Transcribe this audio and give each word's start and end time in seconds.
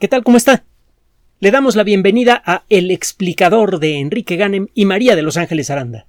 ¿Qué 0.00 0.08
tal? 0.08 0.24
¿Cómo 0.24 0.36
está? 0.36 0.64
Le 1.38 1.52
damos 1.52 1.76
la 1.76 1.84
bienvenida 1.84 2.42
a 2.44 2.64
El 2.68 2.90
explicador 2.90 3.78
de 3.78 4.00
Enrique 4.00 4.34
Ganem 4.34 4.66
y 4.74 4.86
María 4.86 5.14
de 5.14 5.22
Los 5.22 5.36
Ángeles 5.36 5.70
Aranda. 5.70 6.06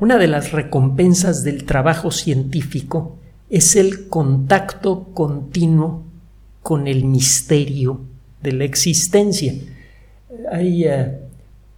Una 0.00 0.16
de 0.16 0.28
las 0.28 0.50
recompensas 0.50 1.44
del 1.44 1.64
trabajo 1.64 2.10
científico 2.10 3.18
es 3.50 3.76
el 3.76 4.08
contacto 4.08 5.10
continuo 5.12 6.04
con 6.62 6.88
el 6.88 7.04
misterio 7.04 8.00
de 8.42 8.52
la 8.52 8.64
existencia. 8.64 9.52
Hay 10.50 10.84
eh, 10.84 11.18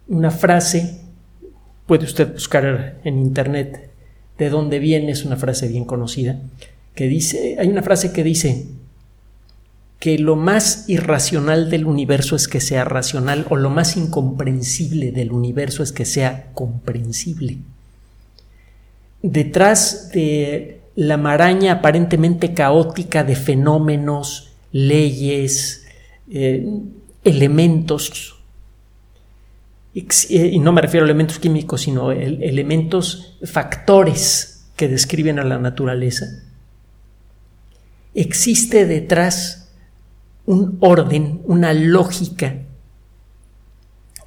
una 0.07 0.31
frase, 0.31 1.01
puede 1.85 2.05
usted 2.05 2.31
buscar 2.31 3.01
en 3.03 3.19
internet 3.19 3.89
de 4.37 4.49
dónde 4.49 4.79
viene, 4.79 5.11
es 5.11 5.25
una 5.25 5.35
frase 5.35 5.67
bien 5.67 5.83
conocida, 5.83 6.39
que 6.95 7.09
dice, 7.09 7.57
hay 7.59 7.67
una 7.67 7.83
frase 7.83 8.13
que 8.13 8.23
dice, 8.23 8.67
que 10.05 10.19
lo 10.19 10.35
más 10.35 10.87
irracional 10.87 11.71
del 11.71 11.87
universo 11.87 12.35
es 12.35 12.47
que 12.47 12.61
sea 12.61 12.83
racional 12.85 13.47
o 13.49 13.55
lo 13.55 13.71
más 13.71 13.97
incomprensible 13.97 15.11
del 15.11 15.31
universo 15.31 15.81
es 15.81 15.91
que 15.91 16.05
sea 16.05 16.51
comprensible. 16.53 17.57
Detrás 19.23 20.11
de 20.13 20.81
la 20.95 21.17
maraña 21.17 21.71
aparentemente 21.71 22.53
caótica 22.53 23.23
de 23.23 23.35
fenómenos, 23.35 24.51
leyes, 24.71 25.87
eh, 26.29 26.63
elementos, 27.23 28.35
eh, 29.95 30.49
y 30.53 30.59
no 30.59 30.71
me 30.71 30.81
refiero 30.81 31.03
a 31.03 31.09
elementos 31.09 31.39
químicos, 31.39 31.81
sino 31.81 32.11
elementos, 32.11 33.39
factores 33.43 34.67
que 34.75 34.87
describen 34.87 35.39
a 35.39 35.43
la 35.43 35.57
naturaleza, 35.57 36.27
existe 38.13 38.85
detrás 38.85 39.64
un 40.45 40.77
orden, 40.81 41.41
una 41.45 41.73
lógica, 41.73 42.55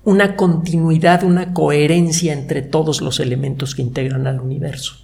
una 0.04 0.36
continuidad, 0.36 1.22
una 1.22 1.52
coherencia 1.52 2.32
entre 2.32 2.62
todos 2.62 3.00
los 3.00 3.20
elementos 3.20 3.74
que 3.74 3.82
integran 3.82 4.26
al 4.26 4.40
universo. 4.40 4.96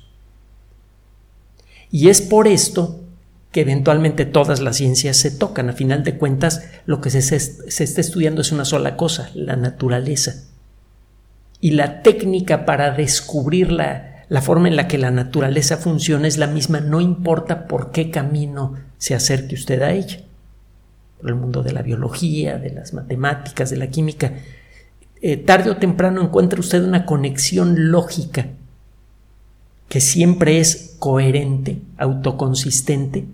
Y 1.91 2.09
es 2.09 2.23
por 2.23 2.49
esto 2.49 3.01
que 3.53 3.61
eventualmente 3.61 4.25
todas 4.25 4.61
las 4.61 4.77
ciencias 4.77 5.17
se 5.17 5.31
tocan. 5.31 5.69
A 5.69 5.75
final 5.75 6.03
de 6.03 6.17
cuentas, 6.17 6.65
lo 6.87 7.01
que 7.01 7.11
se, 7.11 7.23
se, 7.23 7.85
está 7.85 8.01
estudiando 8.01 8.41
es 8.41 8.51
una 8.51 8.65
sola 8.65 8.97
cosa, 8.97 9.31
la 9.35 9.55
naturaleza. 9.55 10.45
Y 11.61 11.73
la 11.73 12.03
técnica 12.03 12.65
para 12.65 12.91
descubrir 12.91 13.71
la, 13.71 14.25
la 14.29 14.43
forma 14.43 14.67
en 14.67 14.75
la 14.75 14.89
que 14.89 14.99
la 14.99 15.13
naturaleza 15.13 15.77
funciona 15.77 16.27
es 16.27 16.37
la 16.37 16.49
misma, 16.49 16.81
no 16.81 17.01
importa 17.01 17.69
por 17.69 17.93
qué 17.93 18.11
camino 18.11 18.75
se 18.99 19.15
acerque 19.15 19.55
usted 19.55 19.83
a 19.83 19.93
ella 19.93 20.25
el 21.29 21.35
mundo 21.35 21.63
de 21.63 21.73
la 21.73 21.83
biología, 21.83 22.59
de 22.59 22.71
las 22.71 22.93
matemáticas, 22.93 23.71
de 23.71 23.77
la 23.77 23.89
química, 23.89 24.33
eh, 25.21 25.37
tarde 25.37 25.71
o 25.71 25.77
temprano 25.77 26.23
encuentra 26.23 26.61
usted 26.61 26.85
una 26.85 27.07
conexión 27.07 27.91
lógica 27.91 28.49
que 29.89 30.01
siempre 30.01 30.61
es 30.61 30.97
coherente, 30.99 31.79
autoconsistente, 31.99 33.25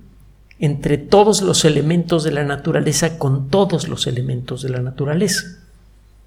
entre 0.59 0.99
todos 0.99 1.43
los 1.43 1.65
elementos 1.65 2.23
de 2.23 2.33
la 2.33 2.45
naturaleza 2.45 3.19
con 3.19 3.49
todos 3.49 3.89
los 3.89 4.07
elementos 4.07 4.63
de 4.63 4.69
la 4.69 4.81
naturaleza. 4.81 5.59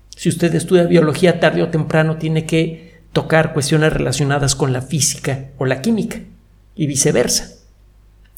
Si 0.09 0.29
usted 0.29 0.53
estudia 0.55 0.83
biología 0.83 1.39
tarde 1.39 1.61
o 1.61 1.69
temprano 1.69 2.17
tiene 2.17 2.45
que 2.45 3.01
tocar 3.13 3.53
cuestiones 3.53 3.93
relacionadas 3.93 4.55
con 4.55 4.73
la 4.73 4.81
física 4.81 5.51
o 5.57 5.65
la 5.65 5.81
química 5.81 6.19
y 6.75 6.87
viceversa. 6.87 7.52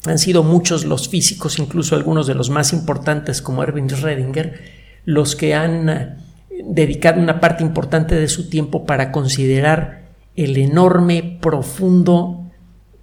Han 0.04 0.18
sido 0.18 0.42
muchos 0.42 0.84
los 0.84 1.08
físicos, 1.08 1.58
incluso 1.58 1.96
algunos 1.96 2.26
de 2.26 2.34
los 2.34 2.50
más 2.50 2.72
importantes 2.72 3.42
como 3.42 3.62
Erwin 3.62 3.88
Schrödinger, 3.88 4.60
los 5.04 5.34
que 5.34 5.54
han 5.54 5.88
eh, 5.88 6.16
dedicado 6.64 7.20
una 7.20 7.40
parte 7.40 7.64
importante 7.64 8.14
de 8.14 8.28
su 8.28 8.48
tiempo 8.48 8.84
para 8.84 9.10
considerar 9.10 10.06
el 10.36 10.56
enorme, 10.58 11.38
profundo 11.40 12.50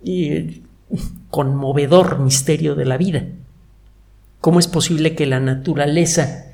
y 0.04 0.64
conmovedor 1.30 2.20
misterio 2.20 2.76
de 2.76 2.86
la 2.86 2.98
vida. 2.98 3.26
¿Cómo 4.40 4.60
es 4.60 4.68
posible 4.68 5.16
que 5.16 5.26
la 5.26 5.40
naturaleza, 5.40 6.46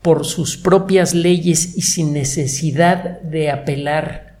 por 0.00 0.24
sus 0.24 0.56
propias 0.56 1.14
leyes 1.14 1.76
y 1.76 1.82
sin 1.82 2.12
necesidad 2.12 3.20
de 3.20 3.50
apelar 3.50 4.38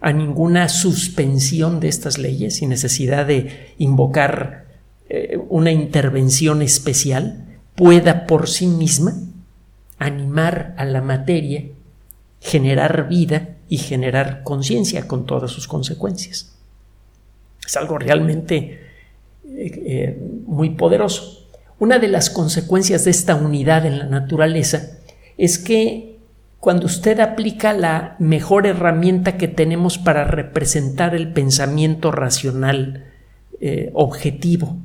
a 0.00 0.12
ninguna 0.12 0.68
suspensión 0.68 1.80
de 1.80 1.88
estas 1.88 2.18
leyes, 2.18 2.56
sin 2.56 2.70
necesidad 2.70 3.26
de 3.26 3.74
invocar 3.78 4.69
eh, 5.12 5.36
una 5.48 5.72
intervención 5.72 6.62
especial 6.62 7.44
pueda 7.74 8.28
por 8.28 8.48
sí 8.48 8.68
misma 8.68 9.16
animar 9.98 10.72
a 10.78 10.84
la 10.84 11.02
materia, 11.02 11.64
generar 12.40 13.08
vida 13.08 13.56
y 13.68 13.78
generar 13.78 14.44
conciencia 14.44 15.08
con 15.08 15.26
todas 15.26 15.50
sus 15.50 15.66
consecuencias. 15.66 16.56
Es 17.66 17.76
algo 17.76 17.98
realmente 17.98 18.78
eh, 19.48 19.82
eh, 19.84 20.22
muy 20.46 20.70
poderoso. 20.70 21.48
Una 21.80 21.98
de 21.98 22.06
las 22.06 22.30
consecuencias 22.30 23.04
de 23.04 23.10
esta 23.10 23.34
unidad 23.34 23.86
en 23.86 23.98
la 23.98 24.06
naturaleza 24.06 25.00
es 25.36 25.58
que 25.58 26.20
cuando 26.60 26.86
usted 26.86 27.18
aplica 27.18 27.72
la 27.72 28.14
mejor 28.20 28.64
herramienta 28.64 29.36
que 29.36 29.48
tenemos 29.48 29.98
para 29.98 30.22
representar 30.22 31.16
el 31.16 31.32
pensamiento 31.32 32.12
racional 32.12 33.06
objetivo 33.92 34.78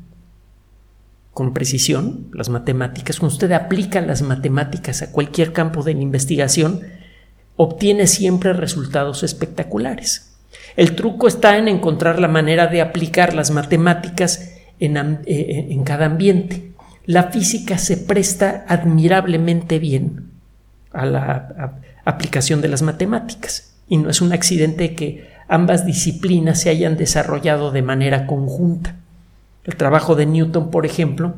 con 1.36 1.54
precisión, 1.54 2.30
las 2.32 2.48
matemáticas, 2.48 3.20
cuando 3.20 3.34
usted 3.34 3.52
aplica 3.52 4.00
las 4.00 4.22
matemáticas 4.22 5.02
a 5.02 5.12
cualquier 5.12 5.52
campo 5.52 5.84
de 5.84 5.92
investigación, 5.92 6.80
obtiene 7.58 8.08
siempre 8.08 8.54
resultados 8.54 9.22
espectaculares. 9.22 10.34
El 10.78 10.96
truco 10.96 11.28
está 11.28 11.58
en 11.58 11.68
encontrar 11.68 12.20
la 12.22 12.30
manera 12.30 12.68
de 12.68 12.80
aplicar 12.80 13.34
las 13.34 13.52
matemáticas 13.52 14.54
en, 14.80 14.96
eh, 14.96 15.68
en 15.72 15.84
cada 15.84 16.06
ambiente. 16.06 16.72
La 17.06 17.24
física 17.24 17.78
se 17.80 17.98
presta 17.98 18.64
admirablemente 18.70 19.78
bien 19.78 20.32
a 20.94 21.06
la 21.06 21.82
aplicación 22.06 22.62
de 22.62 22.70
las 22.70 22.82
matemáticas 22.82 23.76
y 23.90 23.98
no 23.98 24.10
es 24.10 24.22
un 24.22 24.32
accidente 24.32 24.96
que 24.96 25.28
ambas 25.50 25.86
disciplinas 25.86 26.62
se 26.62 26.70
hayan 26.70 26.96
desarrollado 26.96 27.72
de 27.72 27.82
manera 27.82 28.26
conjunta. 28.26 28.96
El 29.66 29.76
trabajo 29.76 30.16
de 30.16 30.26
Newton, 30.26 30.70
por 30.72 30.86
ejemplo, 30.86 31.36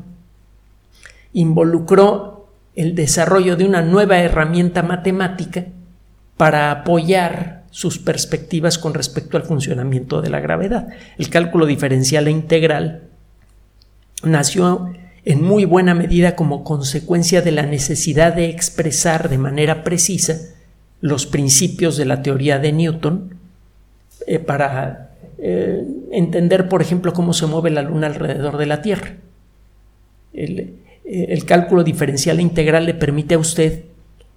involucró 1.32 2.48
el 2.76 2.94
desarrollo 2.94 3.56
de 3.56 3.64
una 3.64 3.82
nueva 3.82 4.18
herramienta 4.18 4.82
matemática 4.82 5.66
para 6.36 6.70
apoyar 6.70 7.64
sus 7.70 7.98
perspectivas 7.98 8.78
con 8.78 8.94
respecto 8.94 9.36
al 9.36 9.44
funcionamiento 9.44 10.22
de 10.22 10.30
la 10.30 10.40
gravedad. 10.40 10.88
El 11.18 11.28
cálculo 11.28 11.66
diferencial 11.66 12.28
e 12.28 12.30
integral 12.30 13.02
nació 14.22 14.92
en 15.24 15.42
muy 15.42 15.64
buena 15.64 15.94
medida 15.94 16.36
como 16.36 16.64
consecuencia 16.64 17.42
de 17.42 17.52
la 17.52 17.64
necesidad 17.64 18.34
de 18.34 18.48
expresar 18.48 19.28
de 19.28 19.38
manera 19.38 19.84
precisa 19.84 20.38
los 21.00 21.26
principios 21.26 21.96
de 21.96 22.04
la 22.04 22.22
teoría 22.22 22.58
de 22.58 22.72
Newton 22.72 23.34
eh, 24.26 24.38
para 24.38 25.10
eh, 25.38 25.84
entender, 26.10 26.68
por 26.68 26.82
ejemplo, 26.82 27.12
cómo 27.12 27.32
se 27.32 27.46
mueve 27.46 27.70
la 27.70 27.82
Luna 27.82 28.06
alrededor 28.06 28.56
de 28.56 28.66
la 28.66 28.82
Tierra. 28.82 29.16
El, 30.32 30.74
eh, 31.04 31.42
cálculo 31.46 31.84
diferencial 31.84 32.38
e 32.38 32.42
integral 32.42 32.84
le 32.84 32.94
permite 32.94 33.34
a 33.34 33.38
usted 33.38 33.84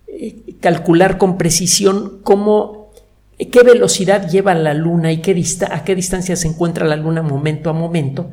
eh, 0.07 0.35
calcular 0.61 1.17
con 1.17 1.37
precisión 1.37 2.19
cómo, 2.23 2.91
qué 3.37 3.63
velocidad 3.63 4.29
lleva 4.29 4.53
la 4.53 4.73
Luna 4.73 5.11
y 5.11 5.17
qué 5.17 5.31
a 5.69 5.83
qué 5.83 5.95
distancia 5.95 6.35
se 6.35 6.47
encuentra 6.47 6.85
la 6.85 6.95
Luna 6.95 7.21
momento 7.21 7.69
a 7.69 7.73
momento, 7.73 8.31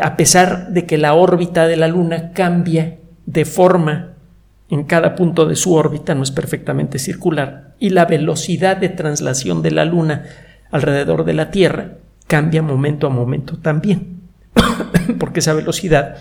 a 0.00 0.16
pesar 0.16 0.70
de 0.70 0.86
que 0.86 0.96
la 0.96 1.14
órbita 1.14 1.66
de 1.66 1.76
la 1.76 1.86
Luna 1.86 2.32
cambia 2.32 2.96
de 3.26 3.44
forma 3.44 4.14
en 4.70 4.84
cada 4.84 5.14
punto 5.14 5.46
de 5.46 5.56
su 5.56 5.74
órbita, 5.74 6.14
no 6.14 6.22
es 6.22 6.30
perfectamente 6.30 6.98
circular, 6.98 7.74
y 7.78 7.90
la 7.90 8.06
velocidad 8.06 8.76
de 8.76 8.88
traslación 8.88 9.62
de 9.62 9.72
la 9.72 9.84
Luna 9.84 10.24
alrededor 10.70 11.24
de 11.24 11.34
la 11.34 11.50
Tierra 11.50 11.99
cambia 12.30 12.62
momento 12.62 13.08
a 13.08 13.10
momento 13.10 13.58
también, 13.58 14.20
porque 15.18 15.40
esa 15.40 15.52
velocidad, 15.52 16.16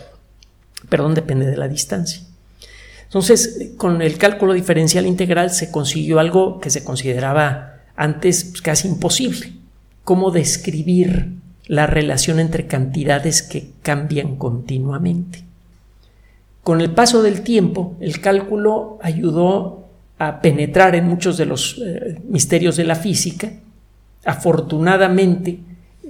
perdón, 0.89 1.13
depende 1.13 1.45
de 1.45 1.56
la 1.56 1.67
distancia. 1.67 2.23
Entonces, 3.03 3.73
con 3.77 4.01
el 4.01 4.17
cálculo 4.17 4.53
diferencial 4.53 5.06
integral 5.06 5.51
se 5.51 5.69
consiguió 5.69 6.19
algo 6.19 6.59
que 6.59 6.71
se 6.71 6.83
consideraba 6.83 7.75
antes 7.95 8.45
pues, 8.45 8.63
casi 8.63 8.88
imposible, 8.88 9.53
cómo 10.03 10.31
describir 10.31 11.33
la 11.67 11.85
relación 11.85 12.39
entre 12.39 12.65
cantidades 12.65 13.44
que 13.44 13.69
cambian 13.83 14.35
continuamente. 14.38 15.44
Con 16.63 16.81
el 16.81 16.89
paso 16.89 17.21
del 17.21 17.41
tiempo, 17.41 17.95
el 18.00 18.19
cálculo 18.19 18.97
ayudó 19.03 19.85
a 20.17 20.41
penetrar 20.41 20.95
en 20.95 21.07
muchos 21.07 21.38
de 21.38 21.45
los 21.45 21.79
eh, 21.85 22.19
misterios 22.27 22.77
de 22.77 22.85
la 22.85 22.95
física 22.95 23.51
Afortunadamente, 24.25 25.59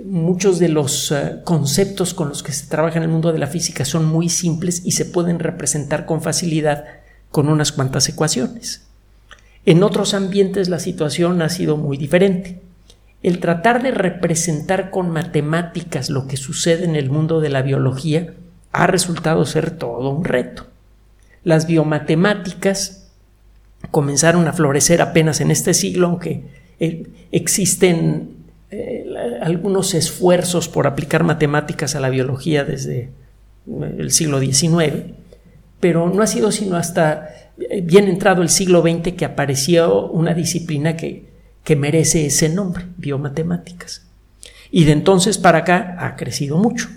muchos 0.05 0.59
de 0.59 0.69
los 0.69 1.11
eh, 1.11 1.39
conceptos 1.43 2.13
con 2.13 2.29
los 2.29 2.43
que 2.43 2.51
se 2.51 2.67
trabaja 2.67 2.97
en 2.97 3.03
el 3.03 3.09
mundo 3.09 3.31
de 3.31 3.39
la 3.39 3.47
física 3.47 3.85
son 3.85 4.05
muy 4.05 4.29
simples 4.29 4.81
y 4.85 4.91
se 4.91 5.05
pueden 5.05 5.39
representar 5.39 6.05
con 6.05 6.21
facilidad 6.21 6.85
con 7.31 7.49
unas 7.49 7.71
cuantas 7.71 8.07
ecuaciones. 8.09 8.87
En 9.65 9.83
otros 9.83 10.13
ambientes 10.13 10.69
la 10.69 10.79
situación 10.79 11.41
ha 11.41 11.49
sido 11.49 11.77
muy 11.77 11.97
diferente. 11.97 12.61
El 13.21 13.39
tratar 13.39 13.83
de 13.83 13.91
representar 13.91 14.91
con 14.91 15.09
matemáticas 15.09 16.09
lo 16.09 16.27
que 16.27 16.37
sucede 16.37 16.85
en 16.85 16.95
el 16.95 17.09
mundo 17.09 17.41
de 17.41 17.49
la 17.49 17.61
biología 17.61 18.33
ha 18.71 18.87
resultado 18.87 19.45
ser 19.45 19.71
todo 19.71 20.09
un 20.09 20.23
reto. 20.23 20.67
Las 21.43 21.67
biomatemáticas 21.67 23.09
comenzaron 23.91 24.47
a 24.47 24.53
florecer 24.53 25.01
apenas 25.01 25.41
en 25.41 25.51
este 25.51 25.73
siglo, 25.73 26.07
aunque 26.07 26.43
eh, 26.79 27.07
existen 27.31 28.39
eh, 28.71 29.03
algunos 29.41 29.93
esfuerzos 29.93 30.67
por 30.67 30.87
aplicar 30.87 31.23
matemáticas 31.23 31.95
a 31.95 31.99
la 31.99 32.09
biología 32.09 32.63
desde 32.63 32.99
eh, 32.99 33.95
el 33.97 34.11
siglo 34.11 34.39
XIX, 34.39 35.13
pero 35.79 36.09
no 36.09 36.21
ha 36.21 36.27
sido 36.27 36.51
sino 36.51 36.75
hasta 36.75 37.29
bien 37.83 38.07
entrado 38.07 38.41
el 38.41 38.49
siglo 38.49 38.81
XX 38.81 39.13
que 39.13 39.25
apareció 39.25 40.07
una 40.07 40.33
disciplina 40.33 40.95
que, 40.95 41.29
que 41.63 41.75
merece 41.75 42.25
ese 42.25 42.49
nombre, 42.49 42.85
biomatemáticas. 42.97 44.07
Y 44.71 44.85
de 44.85 44.91
entonces 44.91 45.37
para 45.37 45.59
acá 45.59 45.95
ha 45.99 46.15
crecido 46.15 46.57
mucho. 46.57 46.89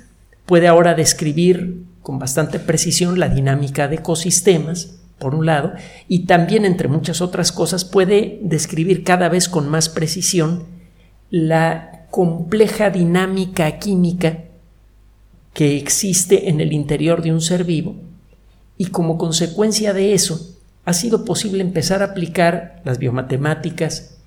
Puede 0.47 0.69
ahora 0.69 0.95
describir 0.95 1.85
con 2.03 2.19
bastante 2.19 2.59
precisión 2.59 3.19
la 3.19 3.29
dinámica 3.29 3.89
de 3.89 3.97
ecosistemas, 3.97 4.99
por 5.19 5.35
un 5.37 5.47
lado, 5.47 5.73
y 6.09 6.27
también, 6.27 6.65
entre 6.65 6.89
muchas 6.89 7.21
otras 7.21 7.53
cosas, 7.53 7.85
puede 7.85 8.41
describir 8.43 9.05
cada 9.05 9.29
vez 9.29 9.49
con 9.49 9.69
más 9.69 9.89
precisión 9.89 10.65
la 11.31 12.02
compleja 12.13 12.91
dinámica 12.91 13.79
química 13.79 14.45
que 15.55 15.79
existe 15.79 16.51
en 16.51 16.61
el 16.61 16.75
interior 16.75 17.23
de 17.23 17.33
un 17.33 17.41
ser 17.41 17.65
vivo 17.65 17.95
y 18.77 18.89
como 18.89 19.17
consecuencia 19.17 19.95
de 19.95 20.13
eso 20.13 20.55
ha 20.85 20.93
sido 20.93 21.25
posible 21.25 21.63
empezar 21.63 22.03
a 22.03 22.07
aplicar 22.07 22.83
las 22.85 22.99
biomatemáticas, 22.99 24.19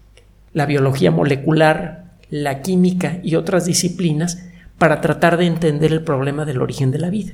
la 0.52 0.66
biología 0.66 1.12
molecular, 1.12 2.16
la 2.32 2.64
química 2.64 3.20
y 3.22 3.36
otras 3.36 3.66
disciplinas 3.66 4.40
para 4.80 5.00
tratar 5.00 5.38
de 5.38 5.46
entender 5.46 5.94
el 5.94 6.04
problema 6.04 6.44
del 6.44 6.64
origen 6.64 6.90
de 6.90 6.98
la 6.98 7.12
vida. 7.12 7.34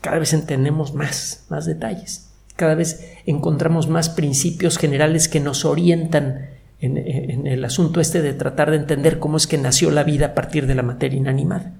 Cada 0.00 0.18
vez 0.18 0.32
entendemos 0.32 0.94
más, 0.94 1.44
más 1.48 1.64
detalles. 1.64 2.32
Cada 2.56 2.74
vez 2.74 3.06
encontramos 3.24 3.88
más 3.88 4.08
principios 4.08 4.78
generales 4.78 5.28
que 5.28 5.38
nos 5.38 5.64
orientan 5.64 6.53
en, 6.84 7.46
el 7.46 7.64
asunto 7.64 8.00
este 8.00 8.22
de 8.22 8.34
tratar 8.34 8.70
de 8.70 8.76
entender 8.76 9.18
cómo 9.18 9.36
es 9.36 9.46
que 9.46 9.58
nació 9.58 9.90
la 9.90 10.04
vida 10.04 10.26
a 10.26 10.34
partir 10.34 10.66
de 10.66 10.74
la 10.74 10.82
materia 10.82 11.18
inanimada. 11.18 11.72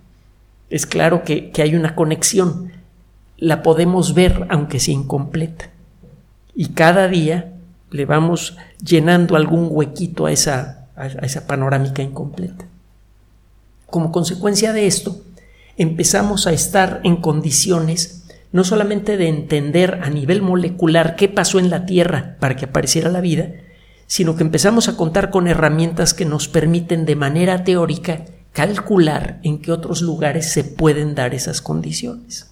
Es 0.70 0.86
claro 0.86 1.24
que, 1.24 1.52
hay 1.56 1.74
una 1.74 1.94
conexión, 1.94 2.72
la 3.36 3.62
podemos 3.62 4.14
ver 4.14 4.46
aunque 4.50 4.80
sea 4.80 4.94
incompleta. 4.94 5.70
Y 6.54 6.68
cada 6.70 7.08
día 7.08 7.52
le 7.90 8.06
vamos 8.06 8.56
llenando 8.84 9.36
algún 9.36 9.68
huequito 9.70 10.26
a 10.26 10.32
esa, 10.32 10.88
a 10.96 11.06
esa 11.06 11.46
panorámica 11.46 12.02
incompleta. 12.02 12.64
Como 13.86 14.10
consecuencia 14.10 14.72
de 14.72 14.86
esto, 14.86 15.22
empezamos 15.76 16.46
a 16.46 16.52
estar 16.52 17.00
en 17.04 17.16
condiciones 17.16 18.24
no 18.52 18.62
solamente 18.62 19.16
de 19.16 19.26
entender 19.26 19.98
a 20.04 20.10
nivel 20.10 20.40
molecular 20.40 21.16
qué 21.16 21.28
pasó 21.28 21.58
en 21.58 21.70
la 21.70 21.86
Tierra 21.86 22.36
para 22.38 22.54
que 22.54 22.66
apareciera 22.66 23.10
la 23.10 23.20
vida, 23.20 23.48
sino 24.06 24.36
que 24.36 24.42
empezamos 24.42 24.88
a 24.88 24.96
contar 24.96 25.30
con 25.30 25.48
herramientas 25.48 26.14
que 26.14 26.24
nos 26.24 26.48
permiten 26.48 27.04
de 27.04 27.16
manera 27.16 27.64
teórica 27.64 28.24
calcular 28.52 29.40
en 29.42 29.60
qué 29.60 29.72
otros 29.72 30.02
lugares 30.02 30.52
se 30.52 30.64
pueden 30.64 31.14
dar 31.14 31.34
esas 31.34 31.60
condiciones. 31.60 32.50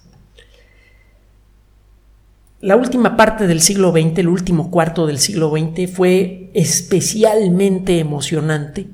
La 2.59 2.75
última 2.75 3.17
parte 3.17 3.47
del 3.47 3.61
siglo 3.61 3.91
XX, 3.91 4.19
el 4.19 4.29
último 4.29 4.71
cuarto 4.71 5.05
del 5.05 5.19
siglo 5.19 5.51
XX, 5.51 5.91
fue 5.91 6.49
especialmente 6.53 7.99
emocionante 7.99 8.87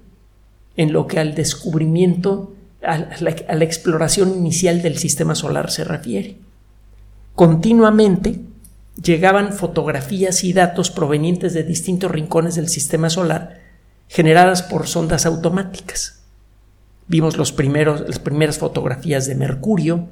en 0.76 0.94
lo 0.94 1.08
que 1.08 1.20
al 1.20 1.36
descubrimiento, 1.36 2.54
a 2.82 2.98
la, 2.98 3.36
a 3.48 3.56
la 3.56 3.64
exploración 3.64 4.36
inicial 4.36 4.82
del 4.82 4.98
sistema 4.98 5.36
solar 5.36 5.70
se 5.70 5.84
refiere 5.84 6.38
continuamente 7.40 8.42
llegaban 9.02 9.54
fotografías 9.54 10.44
y 10.44 10.54
datos 10.54 10.92
provenientes 10.92 11.54
de 11.54 11.64
distintos 11.64 12.12
rincones 12.12 12.56
del 12.56 12.70
sistema 12.70 13.10
solar 13.10 13.60
generadas 14.08 14.64
por 14.64 14.88
sondas 14.88 15.26
automáticas. 15.26 16.24
Vimos 17.08 17.38
los 17.38 17.52
primeros, 17.52 18.02
las 18.02 18.20
primeras 18.20 18.58
fotografías 18.58 19.28
de 19.28 19.36
Mercurio, 19.36 20.10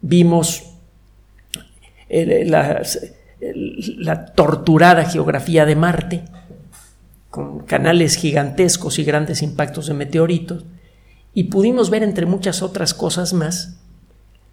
vimos 0.00 0.64
eh, 2.08 2.44
la 2.46 4.26
torturada 4.26 5.04
geografía 5.04 5.64
de 5.66 5.76
Marte, 5.76 6.22
con 7.30 7.60
canales 7.60 8.16
gigantescos 8.16 8.98
y 8.98 9.04
grandes 9.04 9.42
impactos 9.42 9.86
de 9.86 9.94
meteoritos, 9.94 10.64
y 11.34 11.44
pudimos 11.44 11.90
ver, 11.90 12.02
entre 12.02 12.26
muchas 12.26 12.62
otras 12.62 12.92
cosas 12.92 13.32
más, 13.32 13.78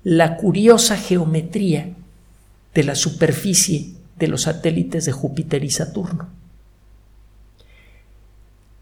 la 0.03 0.37
curiosa 0.37 0.95
geometría 0.95 1.93
de 2.73 2.83
la 2.83 2.95
superficie 2.95 3.93
de 4.17 4.27
los 4.27 4.43
satélites 4.43 5.05
de 5.05 5.11
Júpiter 5.11 5.63
y 5.63 5.69
Saturno. 5.69 6.29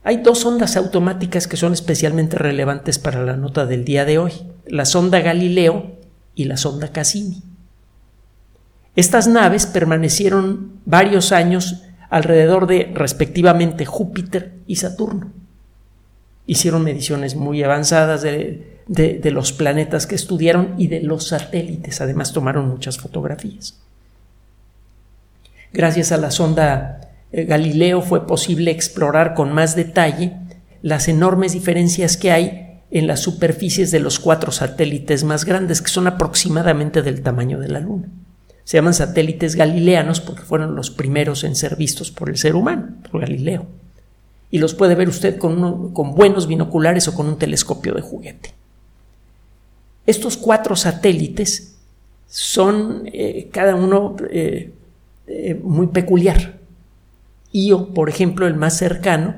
Hay 0.04 0.18
dos 0.18 0.46
ondas 0.46 0.78
automáticas 0.78 1.48
que 1.48 1.58
son 1.58 1.74
especialmente 1.74 2.38
relevantes 2.38 2.98
para 2.98 3.24
la 3.24 3.36
nota 3.36 3.66
del 3.66 3.84
día 3.84 4.06
de 4.06 4.18
hoy, 4.18 4.32
la 4.66 4.86
sonda 4.86 5.20
Galileo 5.20 5.98
y 6.34 6.46
la 6.46 6.58
sonda 6.58 6.92
Cassini. 6.94 7.44
Estas 8.96 9.28
naves 9.28 9.66
permanecieron 9.66 10.80
varios 10.86 11.32
años 11.32 11.84
alrededor 12.10 12.68
de 12.68 12.92
respectivamente 12.94 13.86
Júpiter 13.86 14.54
y 14.66 14.78
Saturno. 14.78 15.32
Hicieron 16.46 16.84
mediciones 16.84 17.36
muy 17.36 17.62
avanzadas 17.62 18.22
de, 18.22 18.77
de, 18.88 19.32
los 19.32 19.52
planetas 19.52 20.08
que 20.08 20.16
estudiaron 20.16 20.76
y 20.78 20.88
de 20.88 21.02
los 21.02 21.28
satélites. 21.28 22.02
Además 22.02 22.34
tomaron 22.34 22.70
muchas 22.70 22.98
fotografías. 22.98 23.80
Gracias 25.74 26.12
a 26.12 26.18
la 26.18 26.32
sonda 26.32 27.02
eh, 27.32 27.44
Galileo 27.44 28.02
fue 28.02 28.26
posible 28.26 28.72
explorar 28.72 29.34
con 29.34 29.52
más 29.52 29.76
detalle 29.76 30.34
las 30.82 31.08
enormes 31.08 31.54
diferencias 31.54 32.16
que 32.16 32.32
hay 32.32 32.82
en 32.90 33.08
las 33.08 33.20
superficies 33.20 33.92
de 33.92 34.00
los 34.00 34.20
cuatro 34.20 34.52
satélites 34.52 35.26
más 35.26 35.44
grandes, 35.44 35.82
que 35.82 35.90
son 35.90 36.08
aproximadamente 36.08 37.02
del 37.02 37.22
tamaño 37.22 37.60
de 37.60 37.68
la 37.68 37.82
Luna. 37.82 38.08
Se 38.64 38.78
llaman 38.78 38.94
satélites 38.94 39.56
galileanos 39.56 40.22
porque 40.22 40.44
fueron 40.44 40.76
los 40.76 40.90
primeros 40.90 41.44
en 41.44 41.56
ser 41.56 41.76
vistos 41.76 42.12
por 42.12 42.30
el 42.30 42.38
ser 42.38 42.56
humano, 42.56 42.96
por 43.12 43.22
Galileo. 43.22 43.66
Y 44.50 44.60
los 44.60 44.74
puede 44.74 44.96
ver 44.96 45.10
usted 45.10 45.38
con, 45.38 45.94
con 45.94 46.16
buenos 46.16 46.48
binoculares 46.48 47.08
o 47.10 47.14
con 47.14 47.28
un 47.28 47.38
telescopio 47.38 47.94
de 47.94 48.02
juguete. 48.02 48.54
Estos 50.08 50.38
cuatro 50.38 50.78
satélites 50.78 51.76
son 52.28 53.04
eh, 53.12 53.50
cada 53.52 53.76
uno 53.76 54.16
eh, 54.32 54.72
eh, 55.28 55.60
muy 55.62 55.88
peculiar. 55.88 56.60
Io, 57.52 57.94
por 57.94 58.10
ejemplo, 58.10 58.48
el 58.48 58.56
más 58.56 58.78
cercano, 58.78 59.36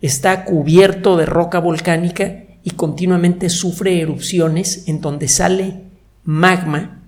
está 0.00 0.44
cubierto 0.44 1.16
de 1.16 1.26
roca 1.26 1.58
volcánica 1.58 2.44
y 2.62 2.70
continuamente 2.70 3.48
sufre 3.48 4.00
erupciones 4.00 4.86
en 4.86 5.00
donde 5.00 5.26
sale 5.26 5.82
magma 6.22 7.02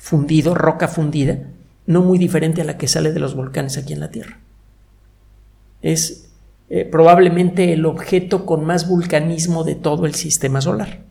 fundido, 0.00 0.56
roca 0.56 0.88
fundida, 0.88 1.38
no 1.86 2.02
muy 2.02 2.18
diferente 2.18 2.62
a 2.62 2.64
la 2.64 2.78
que 2.78 2.88
sale 2.88 3.12
de 3.12 3.20
los 3.20 3.36
volcanes 3.36 3.78
aquí 3.78 3.92
en 3.92 4.00
la 4.00 4.10
Tierra. 4.10 4.40
Es 5.82 6.30
probablemente 6.90 7.72
el 7.72 7.86
objeto 7.86 8.46
con 8.46 8.64
más 8.64 8.88
vulcanismo 8.88 9.62
de 9.64 9.74
todo 9.76 10.06
el 10.06 10.14
sistema 10.14 10.60
solar 10.60 11.04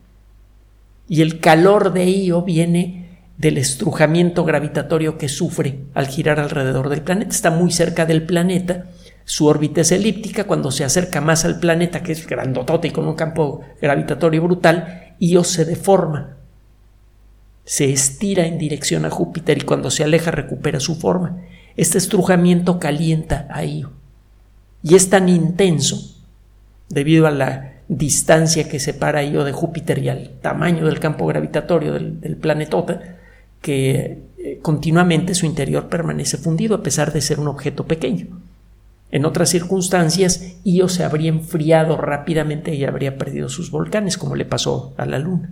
y 1.14 1.22
el 1.22 1.40
calor 1.40 1.94
de 1.94 2.10
Io 2.10 2.42
viene 2.42 3.20
del 3.38 3.60
estrujamiento 3.60 4.46
gravitatorio 4.46 5.20
que 5.20 5.30
sufre 5.30 5.82
al 5.94 6.08
girar 6.08 6.40
alrededor 6.40 6.90
del 6.90 7.04
planeta. 7.04 7.30
Está 7.30 7.52
muy 7.52 7.72
cerca 7.72 8.08
del 8.08 8.24
planeta, 8.24 8.86
su 9.24 9.46
órbita 9.46 9.82
es 9.82 9.92
elíptica, 9.92 10.46
cuando 10.46 10.72
se 10.72 10.84
acerca 10.84 11.22
más 11.22 11.46
al 11.46 11.60
planeta, 11.60 12.02
que 12.02 12.14
es 12.14 12.26
grandotote 12.26 12.88
y 12.88 12.92
con 12.92 13.08
un 13.08 13.14
campo 13.14 13.62
gravitatorio 13.80 14.42
brutal, 14.42 15.14
Io 15.20 15.44
se 15.44 15.66
deforma, 15.66 16.38
se 17.64 17.94
estira 17.94 18.48
en 18.48 18.58
dirección 18.58 19.06
a 19.06 19.12
Júpiter 19.12 19.60
y 19.60 19.66
cuando 19.66 19.92
se 19.92 20.04
aleja 20.04 20.32
recupera 20.32 20.80
su 20.80 20.96
forma. 20.96 21.44
Este 21.78 22.00
estrujamiento 22.00 22.80
calienta 22.80 23.48
a 23.52 23.64
Io 23.64 23.92
y 24.82 24.96
es 24.96 25.12
tan 25.12 25.30
intenso 25.30 26.16
debido 26.90 27.28
a 27.28 27.32
la 27.32 27.73
distancia 27.88 28.70
que 28.70 28.80
separa 28.80 29.24
Io 29.24 29.44
de 29.44 29.52
Júpiter 29.52 30.00
y 30.00 30.10
al 30.10 30.30
tamaño 30.42 30.86
del 30.86 31.00
campo 31.00 31.26
gravitatorio 31.26 31.94
del, 31.94 32.20
del 32.22 32.38
planetota, 32.38 33.18
que 33.62 34.20
eh, 34.38 34.60
continuamente 34.62 35.34
su 35.36 35.46
interior 35.46 35.88
permanece 35.88 36.38
fundido 36.38 36.76
a 36.76 36.84
pesar 36.84 37.14
de 37.14 37.22
ser 37.22 37.40
un 37.40 37.48
objeto 37.48 37.86
pequeño. 37.86 38.28
En 39.10 39.26
otras 39.26 39.50
circunstancias, 39.50 40.56
Io 40.64 40.90
se 40.90 41.04
habría 41.04 41.30
enfriado 41.30 41.98
rápidamente 41.98 42.74
y 42.76 42.84
habría 42.84 43.18
perdido 43.18 43.48
sus 43.48 43.72
volcanes, 43.72 44.18
como 44.18 44.36
le 44.36 44.44
pasó 44.44 44.94
a 44.98 45.06
la 45.06 45.20
Luna. 45.20 45.52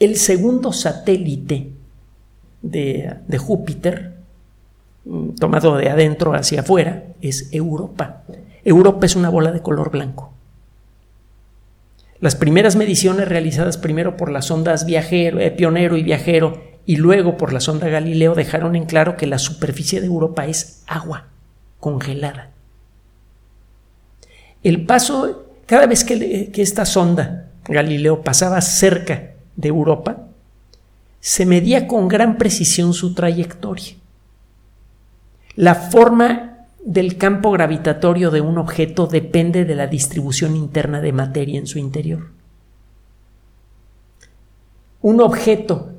El 0.00 0.16
segundo 0.16 0.72
satélite 0.72 1.70
de, 2.62 3.14
de 3.28 3.38
Júpiter, 3.38 4.14
mm, 5.04 5.34
tomado 5.34 5.76
de 5.76 5.88
adentro 5.88 6.34
hacia 6.34 6.62
afuera, 6.62 7.04
es 7.20 7.48
Europa. 7.52 8.24
Europa 8.64 9.06
es 9.06 9.16
una 9.16 9.28
bola 9.28 9.52
de 9.52 9.62
color 9.62 9.90
blanco. 9.90 10.32
Las 12.20 12.36
primeras 12.36 12.76
mediciones 12.76 13.28
realizadas 13.28 13.76
primero 13.76 14.16
por 14.16 14.30
las 14.30 14.46
sondas 14.46 14.86
viajero, 14.86 15.40
eh, 15.40 15.50
Pionero 15.50 15.96
y 15.96 16.02
Viajero 16.02 16.62
y 16.86 16.96
luego 16.96 17.36
por 17.36 17.52
la 17.52 17.60
sonda 17.60 17.88
Galileo 17.88 18.34
dejaron 18.34 18.76
en 18.76 18.86
claro 18.86 19.16
que 19.16 19.26
la 19.26 19.38
superficie 19.38 20.00
de 20.00 20.06
Europa 20.06 20.46
es 20.46 20.82
agua 20.86 21.26
congelada. 21.80 22.50
El 24.62 24.86
paso, 24.86 25.44
cada 25.66 25.86
vez 25.86 26.04
que 26.04 26.50
esta 26.56 26.86
sonda 26.86 27.50
Galileo 27.66 28.22
pasaba 28.22 28.60
cerca 28.60 29.32
de 29.56 29.68
Europa, 29.68 30.28
se 31.20 31.46
medía 31.46 31.86
con 31.86 32.08
gran 32.08 32.38
precisión 32.38 32.92
su 32.92 33.14
trayectoria. 33.14 33.94
La 35.56 35.74
forma 35.74 36.53
del 36.84 37.16
campo 37.16 37.50
gravitatorio 37.50 38.30
de 38.30 38.42
un 38.42 38.58
objeto 38.58 39.06
depende 39.06 39.64
de 39.64 39.74
la 39.74 39.86
distribución 39.86 40.54
interna 40.54 41.00
de 41.00 41.12
materia 41.12 41.58
en 41.58 41.66
su 41.66 41.78
interior. 41.78 42.28
Un 45.00 45.20
objeto 45.20 45.92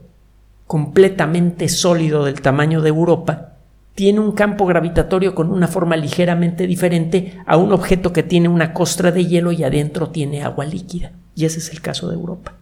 completamente 0.67 1.69
sólido 1.69 2.25
del 2.25 2.41
tamaño 2.41 2.81
de 2.81 2.89
Europa 2.89 3.53
tiene 3.95 4.19
un 4.19 4.33
campo 4.33 4.65
gravitatorio 4.65 5.33
con 5.33 5.51
una 5.51 5.67
forma 5.67 5.95
ligeramente 5.95 6.67
diferente 6.67 7.39
a 7.45 7.57
un 7.57 7.71
objeto 7.71 8.13
que 8.13 8.23
tiene 8.23 8.47
una 8.47 8.73
costra 8.73 9.11
de 9.11 9.25
hielo 9.25 9.51
y 9.51 9.63
adentro 9.63 10.09
tiene 10.09 10.43
agua 10.43 10.65
líquida. 10.65 11.13
Y 11.33 11.45
ese 11.45 11.59
es 11.59 11.71
el 11.71 11.81
caso 11.81 12.09
de 12.09 12.15
Europa. 12.15 12.53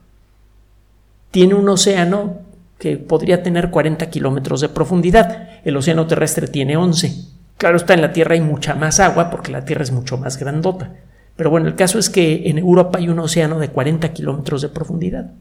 Tiene 1.31 1.55
un 1.55 1.67
océano 1.67 2.37
que 2.77 2.97
podría 2.97 3.43
tener 3.43 3.69
40 3.69 4.09
kilómetros 4.09 4.61
de 4.61 4.69
profundidad. 4.69 5.49
El 5.65 5.75
océano 5.75 6.07
terrestre 6.07 6.47
tiene 6.47 6.77
11. 6.77 7.32
Claro 7.57 7.77
está, 7.77 7.93
en 7.93 8.01
la 8.01 8.13
Tierra 8.13 8.33
hay 8.33 8.41
mucha 8.41 8.75
más 8.75 9.00
agua 9.00 9.29
porque 9.29 9.51
la 9.51 9.65
Tierra 9.65 9.83
es 9.83 9.91
mucho 9.91 10.17
más 10.17 10.38
grandota. 10.38 10.93
Pero 11.36 11.50
bueno, 11.50 11.67
el 11.67 11.75
caso 11.75 11.98
es 12.00 12.10
que 12.10 12.50
en 12.50 12.57
Europa 12.57 13.00
hay 13.00 13.10
un 13.10 13.19
océano 13.19 13.60
de 13.60 13.69
40 13.69 14.13
kilómetros 14.13 14.62
de 14.62 14.69
profundidad. 14.69 15.31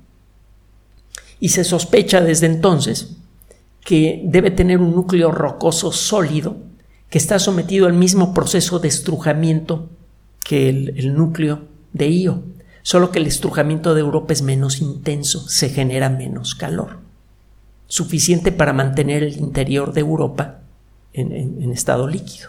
Y 1.40 1.50
se 1.50 1.64
sospecha 1.64 2.20
desde 2.20 2.46
entonces 2.46 3.16
que 3.84 4.22
debe 4.24 4.50
tener 4.50 4.78
un 4.78 4.94
núcleo 4.94 5.32
rocoso 5.32 5.92
sólido 5.92 6.56
que 7.10 7.18
está 7.18 7.38
sometido 7.38 7.86
al 7.86 7.92
mismo 7.92 8.32
proceso 8.32 8.78
de 8.78 8.88
estrujamiento 8.88 9.90
que 10.44 10.68
el, 10.68 10.94
el 10.96 11.14
núcleo 11.14 11.64
de 11.92 12.08
Io, 12.08 12.42
solo 12.82 13.10
que 13.10 13.18
el 13.18 13.26
estrujamiento 13.26 13.94
de 13.94 14.00
Europa 14.00 14.32
es 14.32 14.42
menos 14.42 14.80
intenso, 14.80 15.46
se 15.48 15.68
genera 15.68 16.08
menos 16.08 16.54
calor, 16.54 17.00
suficiente 17.86 18.50
para 18.50 18.72
mantener 18.72 19.24
el 19.24 19.36
interior 19.36 19.92
de 19.92 20.00
Europa 20.00 20.61
en, 21.14 21.72
estado 21.72 22.06
líquido. 22.06 22.48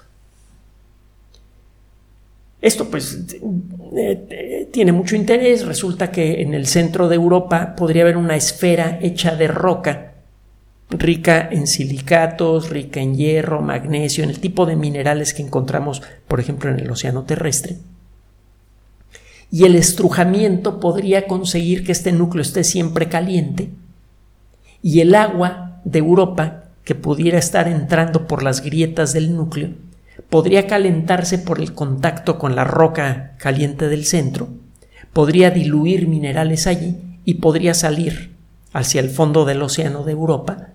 Esto 2.62 2.90
pues 2.90 3.18
eh, 3.98 4.70
tiene 4.72 4.92
mucho 4.94 5.16
interés. 5.16 5.66
Resulta 5.66 6.12
que 6.12 6.42
en 6.42 6.54
el 6.54 6.66
centro 6.66 7.10
de 7.10 7.16
Europa 7.16 7.76
podría 7.76 8.04
haber 8.04 8.18
una 8.18 8.36
esfera 8.36 9.00
hecha 9.02 9.36
de 9.36 9.48
roca, 9.48 10.14
rica 10.90 11.50
en 11.52 11.68
silicatos, 11.68 12.70
rica 12.70 13.02
en 13.02 13.16
hierro, 13.16 13.62
magnesio, 13.62 14.24
en 14.24 14.30
el 14.30 14.40
tipo 14.40 14.66
de 14.66 14.78
minerales 14.78 15.34
que 15.34 15.42
encontramos, 15.42 16.02
por 16.28 16.40
ejemplo, 16.40 16.70
en 16.70 16.80
el 16.80 16.90
océano 16.90 17.24
terrestre. 17.24 17.78
Y 19.52 19.66
el 19.66 19.76
estrujamiento 19.76 20.80
podría 20.80 21.28
conseguir 21.28 21.84
que 21.84 21.92
este 21.92 22.12
núcleo 22.12 22.42
esté 22.42 22.64
siempre 22.64 23.10
caliente 23.10 23.70
y 24.82 25.02
el 25.02 25.16
agua 25.16 25.82
de 25.84 26.00
Europa 26.00 26.63
que 26.84 26.96
pudiera 26.96 27.38
estar 27.38 27.68
entrando 27.68 28.28
por 28.28 28.44
las 28.44 28.62
grietas 28.62 29.14
del 29.14 29.36
núcleo 29.36 29.72
podría 30.30 30.68
calentarse 30.68 31.38
por 31.38 31.60
el 31.60 31.74
contacto 31.74 32.38
con 32.38 32.56
la 32.56 32.64
roca 32.64 33.36
caliente 33.38 33.88
del 33.88 34.06
centro, 34.06 34.50
podría 35.12 35.50
diluir 35.52 36.08
minerales 36.08 36.68
allí 36.68 36.98
y 37.26 37.36
podría 37.36 37.74
salir 37.74 38.36
hacia 38.74 39.02
el 39.02 39.10
fondo 39.10 39.46
del 39.46 39.62
océano 39.62 40.04
de 40.04 40.12
Europa 40.12 40.74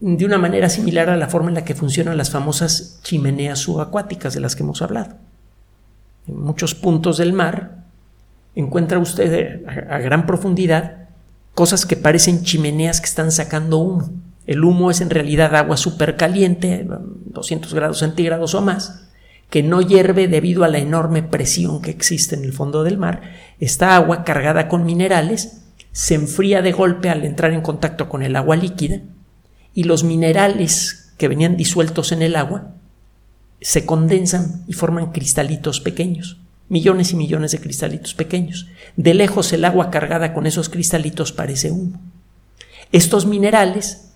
de 0.00 0.24
una 0.24 0.38
manera 0.38 0.70
similar 0.70 1.10
a 1.10 1.16
la 1.16 1.28
forma 1.28 1.50
en 1.50 1.54
la 1.56 1.64
que 1.64 1.74
funcionan 1.74 2.16
las 2.16 2.30
famosas 2.30 3.00
chimeneas 3.02 3.58
subacuáticas 3.58 4.32
de 4.32 4.40
las 4.40 4.56
que 4.56 4.62
hemos 4.62 4.80
hablado. 4.80 5.16
En 6.26 6.40
muchos 6.40 6.74
puntos 6.74 7.18
del 7.18 7.34
mar 7.34 7.84
encuentra 8.54 8.98
usted 8.98 9.66
a, 9.66 9.98
gran 9.98 10.26
profundidad 10.26 11.08
cosas 11.54 11.84
que 11.84 11.96
parecen 11.96 12.42
chimeneas 12.44 13.00
que 13.00 13.06
están 13.06 13.30
sacando 13.30 13.78
humo. 13.78 14.10
El 14.46 14.64
humo 14.64 14.90
es 14.90 15.00
en 15.00 15.10
realidad 15.10 15.54
agua 15.54 15.76
súper 15.76 16.16
caliente, 16.16 16.86
200 17.26 17.72
grados 17.74 17.98
centígrados 17.98 18.54
o 18.54 18.60
más, 18.60 19.08
que 19.50 19.62
no 19.62 19.82
hierve 19.82 20.28
debido 20.28 20.64
a 20.64 20.68
la 20.68 20.78
enorme 20.78 21.22
presión 21.22 21.82
que 21.82 21.90
existe 21.90 22.36
en 22.36 22.44
el 22.44 22.52
fondo 22.52 22.84
del 22.84 22.98
mar. 22.98 23.22
Esta 23.58 23.96
agua 23.96 24.24
cargada 24.24 24.68
con 24.68 24.84
minerales 24.84 25.62
se 25.92 26.14
enfría 26.14 26.62
de 26.62 26.72
golpe 26.72 27.10
al 27.10 27.24
entrar 27.24 27.52
en 27.52 27.60
contacto 27.60 28.08
con 28.08 28.22
el 28.22 28.36
agua 28.36 28.56
líquida 28.56 29.00
y 29.74 29.84
los 29.84 30.04
minerales 30.04 31.12
que 31.18 31.28
venían 31.28 31.56
disueltos 31.56 32.12
en 32.12 32.22
el 32.22 32.36
agua 32.36 32.74
se 33.60 33.84
condensan 33.84 34.64
y 34.66 34.72
forman 34.72 35.12
cristalitos 35.12 35.80
pequeños, 35.80 36.38
millones 36.68 37.12
y 37.12 37.16
millones 37.16 37.52
de 37.52 37.60
cristalitos 37.60 38.14
pequeños. 38.14 38.68
De 38.96 39.14
lejos 39.14 39.52
el 39.52 39.64
agua 39.64 39.90
cargada 39.90 40.32
con 40.32 40.46
esos 40.46 40.68
cristalitos 40.68 41.32
parece 41.32 41.70
humo. 41.70 42.00
Estos 42.92 43.26
minerales 43.26 44.09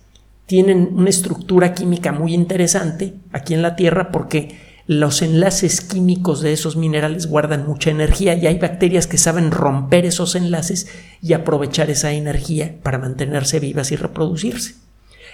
tienen 0.47 0.91
una 0.95 1.11
estructura 1.11 1.75
química 1.75 2.13
muy 2.13 2.35
interesante 2.35 3.15
aquí 3.33 3.55
en 3.55 3.63
la 3.63 3.77
Tierra 3.77 4.11
porque 4.13 4.59
los 4.87 5.23
enlaces 5.23 5.81
químicos 5.81 6.43
de 6.43 6.53
esos 6.53 6.77
minerales 6.77 7.27
guardan 7.27 7.67
mucha 7.67 7.91
energía 7.91 8.35
y 8.35 8.47
hay 8.47 8.59
bacterias 8.59 9.07
que 9.07 9.17
saben 9.17 9.51
romper 9.51 10.05
esos 10.05 10.35
enlaces 10.35 10.89
y 11.23 11.33
aprovechar 11.33 11.89
esa 11.89 12.13
energía 12.13 12.77
para 12.83 12.99
mantenerse 12.99 13.61
vivas 13.61 13.93
y 13.93 13.97
reproducirse. 13.97 14.75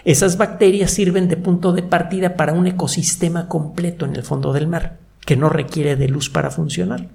Esas 0.05 0.39
bacterias 0.39 0.93
sirven 0.93 1.29
de 1.29 1.37
punto 1.37 1.73
de 1.73 1.83
partida 1.83 2.37
para 2.37 2.53
un 2.53 2.67
ecosistema 2.69 3.49
completo 3.49 4.07
en 4.07 4.15
el 4.15 4.23
fondo 4.23 4.53
del 4.53 4.69
mar, 4.69 4.99
que 5.27 5.37
no 5.37 5.49
requiere 5.49 5.97
de 5.97 6.09
luz 6.09 6.31
para 6.31 6.51
funcionar. 6.51 7.09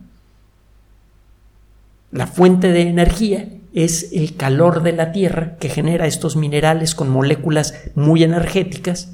La 2.11 2.27
fuente 2.27 2.71
de 2.71 2.81
energía 2.81 3.47
es 3.75 4.11
el 4.13 4.35
calor 4.35 4.81
de 4.81 4.93
la 4.93 5.11
Tierra 5.11 5.57
que 5.59 5.69
genera 5.69 6.07
estos 6.07 6.35
minerales 6.35 6.95
con 6.95 7.09
moléculas 7.09 7.75
muy 7.93 8.23
energéticas 8.23 9.09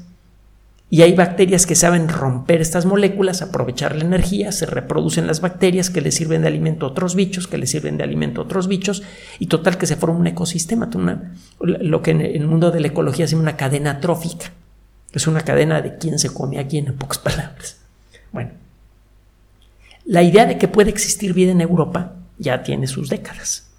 y 0.88 1.00
hay 1.00 1.14
bacterias 1.14 1.66
que 1.66 1.74
saben 1.74 2.08
romper 2.08 2.60
estas 2.60 2.84
moléculas, 2.84 3.40
aprovechar 3.40 3.96
la 3.96 4.04
energía, 4.04 4.52
se 4.52 4.66
reproducen 4.66 5.26
las 5.26 5.40
bacterias 5.40 5.88
que 5.88 6.02
le 6.02 6.12
sirven 6.12 6.42
de 6.42 6.48
alimento 6.48 6.84
a 6.84 6.90
otros 6.90 7.14
bichos, 7.14 7.48
que 7.48 7.56
le 7.56 7.66
sirven 7.66 7.96
de 7.96 8.04
alimento 8.04 8.42
a 8.42 8.44
otros 8.44 8.68
bichos, 8.68 9.02
y 9.38 9.46
total 9.46 9.78
que 9.78 9.86
se 9.86 9.96
forma 9.96 10.18
un 10.18 10.26
ecosistema, 10.26 10.90
lo 11.60 12.02
que 12.02 12.10
en 12.10 12.20
el 12.20 12.46
mundo 12.46 12.70
de 12.70 12.80
la 12.80 12.88
ecología 12.88 13.26
se 13.26 13.32
llama 13.32 13.44
una 13.44 13.56
cadena 13.56 14.00
trófica. 14.00 14.52
Es 15.14 15.26
una 15.26 15.40
cadena 15.40 15.80
de 15.80 15.96
quién 15.96 16.18
se 16.18 16.28
come 16.28 16.58
a 16.58 16.68
quién, 16.68 16.86
en 16.86 16.98
pocas 16.98 17.18
palabras. 17.18 17.78
Bueno, 18.30 18.50
la 20.04 20.22
idea 20.22 20.44
de 20.44 20.58
que 20.58 20.68
puede 20.68 20.90
existir 20.90 21.32
vida 21.32 21.52
en 21.52 21.62
Europa 21.62 22.16
ya 22.36 22.62
tiene 22.62 22.86
sus 22.86 23.08
décadas. 23.08 23.71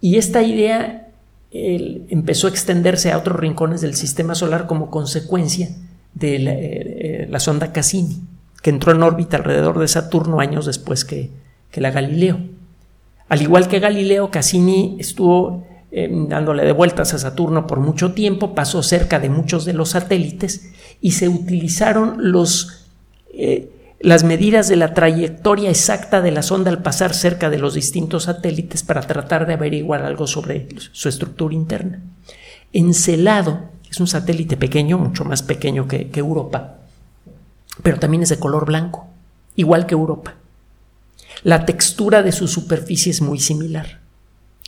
Y 0.00 0.16
esta 0.16 0.42
idea 0.42 1.08
empezó 1.50 2.46
a 2.46 2.50
extenderse 2.50 3.12
a 3.12 3.18
otros 3.18 3.38
rincones 3.38 3.80
del 3.80 3.94
sistema 3.94 4.34
solar 4.34 4.66
como 4.66 4.90
consecuencia 4.90 5.70
de 6.14 6.38
la, 6.38 6.52
eh, 6.52 7.28
eh, 7.30 7.40
sonda 7.40 7.72
Cassini, 7.72 8.20
que 8.62 8.70
entró 8.70 8.92
en 8.92 9.02
órbita 9.02 9.36
alrededor 9.36 9.78
de 9.78 9.88
Saturno 9.88 10.40
años 10.40 10.66
después 10.66 11.04
que, 11.04 11.30
la 11.74 11.90
Galileo. 11.90 12.38
Al 13.28 13.42
igual 13.42 13.68
que 13.68 13.80
Galileo, 13.80 14.30
Cassini 14.30 14.96
estuvo 14.98 15.66
eh, 15.92 16.08
dándole 16.10 16.64
de 16.64 16.72
vueltas 16.72 17.12
a 17.12 17.18
Saturno 17.18 17.66
por 17.66 17.80
mucho 17.80 18.14
tiempo, 18.14 18.54
pasó 18.54 18.82
cerca 18.82 19.20
de 19.20 19.28
muchos 19.28 19.66
de 19.66 19.74
los 19.74 19.90
satélites 19.90 20.72
y 21.02 21.10
se 21.12 21.28
utilizaron 21.28 22.32
los 22.32 22.86
las 24.00 24.24
medidas 24.24 24.68
de 24.68 24.76
la 24.76 24.92
trayectoria 24.92 25.70
exacta 25.70 26.20
de 26.20 26.30
la 26.30 26.42
sonda 26.42 26.70
al 26.70 26.82
pasar 26.82 27.14
cerca 27.14 27.48
de 27.50 27.58
los 27.58 27.74
distintos 27.74 28.24
satélites 28.24 28.82
para 28.82 29.00
tratar 29.00 29.46
de 29.46 29.54
averiguar 29.54 30.02
algo 30.02 30.26
sobre 30.26 30.68
su 30.92 31.08
estructura 31.08 31.54
interna. 31.54 32.02
Encelado 32.72 33.70
es 33.90 34.00
un 34.00 34.06
satélite 34.06 34.56
pequeño, 34.56 34.98
mucho 34.98 35.24
más 35.24 35.42
pequeño 35.42 35.88
que, 35.88 36.10
Europa, 36.14 36.78
pero 37.82 37.98
también 37.98 38.22
es 38.22 38.28
de 38.28 38.38
color 38.38 38.66
blanco, 38.66 39.06
igual 39.54 39.86
que 39.86 39.94
Europa. 39.94 40.34
La 41.42 41.64
textura 41.64 42.22
de 42.22 42.32
su 42.32 42.48
superficie 42.48 43.10
es 43.10 43.22
muy 43.22 43.38
similar, 43.38 44.00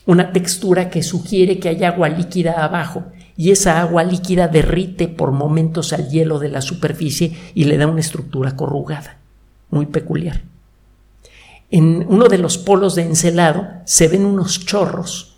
una 0.07 0.33
textura 0.33 0.89
que 0.89 1.03
sugiere 1.03 1.59
que 1.59 1.69
hay 1.69 1.85
agua 1.85 2.09
líquida 2.09 2.65
abajo 2.65 3.05
y 3.37 3.51
esa 3.51 3.81
agua 3.81 4.05
líquida 4.05 4.49
derrite 4.49 5.07
por 5.07 5.33
momentos 5.33 5.93
al 5.93 6.09
hielo 6.09 6.39
de 6.39 6.49
la 6.49 6.63
superficie 6.63 7.37
y 7.55 7.65
le 7.65 7.77
da 7.77 7.87
una 7.87 8.01
estructura 8.01 8.57
corrugada, 8.57 9.18
muy 9.71 9.87
peculiar. 9.87 10.43
En 11.71 12.07
uno 12.09 12.29
de 12.29 12.39
los 12.39 12.59
polos 12.59 12.95
de 12.95 13.03
encelado 13.03 13.67
se 13.85 14.09
ven 14.09 14.25
unos 14.25 14.65
chorros 14.65 15.29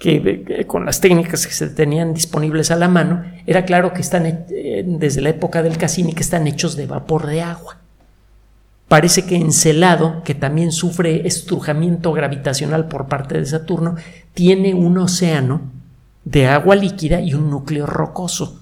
que 0.00 0.64
con 0.66 0.86
las 0.86 1.00
técnicas 1.00 1.46
que 1.46 1.52
se 1.52 1.68
tenían 1.68 2.14
disponibles 2.14 2.70
a 2.70 2.76
la 2.76 2.88
mano, 2.88 3.22
era 3.46 3.66
claro 3.66 3.92
que 3.92 4.00
están 4.00 4.24
eh, 4.24 4.82
desde 4.86 5.20
la 5.20 5.28
época 5.28 5.62
del 5.62 5.76
Cassini 5.76 6.14
que 6.14 6.22
están 6.22 6.46
hechos 6.46 6.74
de 6.74 6.86
vapor 6.86 7.26
de 7.26 7.42
agua. 7.42 7.76
Parece 8.88 9.26
que 9.26 9.36
Encelado, 9.36 10.22
que 10.24 10.34
también 10.34 10.72
sufre 10.72 11.26
estrujamiento 11.26 12.12
gravitacional 12.12 12.88
por 12.88 13.08
parte 13.08 13.38
de 13.38 13.44
Saturno, 13.44 13.96
tiene 14.32 14.72
un 14.72 14.96
océano 14.96 15.60
de 16.24 16.46
agua 16.46 16.76
líquida 16.76 17.20
y 17.20 17.34
un 17.34 17.50
núcleo 17.50 17.84
rocoso, 17.84 18.58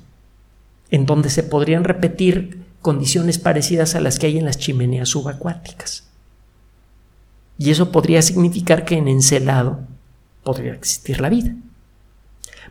en 0.90 1.06
donde 1.06 1.30
se 1.30 1.44
podrían 1.44 1.84
repetir 1.84 2.64
condiciones 2.88 3.36
parecidas 3.36 3.94
a 3.96 4.00
las 4.00 4.18
que 4.18 4.28
hay 4.28 4.38
en 4.38 4.46
las 4.46 4.56
chimeneas 4.56 5.10
subacuáticas. 5.10 6.08
Y 7.58 7.70
eso 7.70 7.92
podría 7.92 8.22
significar 8.22 8.86
que 8.86 8.96
en 8.96 9.08
Encelado 9.08 9.80
podría 10.42 10.72
existir 10.72 11.20
la 11.20 11.28
vida. 11.28 11.54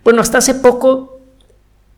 Bueno, 0.04 0.22
hasta 0.22 0.40
hace 0.40 0.56
poco 0.56 1.20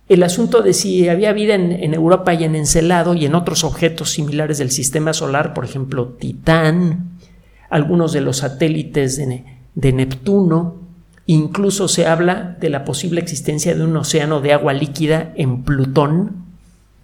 el 0.10 0.22
asunto 0.24 0.62
de 0.62 0.74
si 0.74 1.08
había 1.08 1.32
vida 1.32 1.56
en, 1.56 1.94
Europa 1.94 2.34
y 2.34 2.44
en 2.44 2.58
Encelado 2.58 3.14
y 3.14 3.26
en 3.26 3.36
otros 3.36 3.64
objetos 3.64 4.10
similares 4.10 4.58
del 4.58 4.72
sistema 4.72 5.14
solar, 5.14 5.54
por 5.54 5.64
ejemplo, 5.64 6.10
Titán, 6.20 7.12
algunos 7.70 8.12
de 8.12 8.20
los 8.20 8.40
satélites 8.40 9.16
de, 9.16 9.46
de 9.76 9.94
Neptuno, 9.94 10.76
incluso 11.26 11.88
se 11.88 12.06
habla 12.06 12.58
de 12.60 12.70
la 12.70 12.84
posible 12.84 13.22
existencia 13.22 13.74
de 13.74 13.86
un 13.86 13.96
océano 13.96 14.42
de 14.42 14.52
agua 14.52 14.74
líquida 14.74 15.32
en 15.38 15.64
Plutón, 15.64 16.39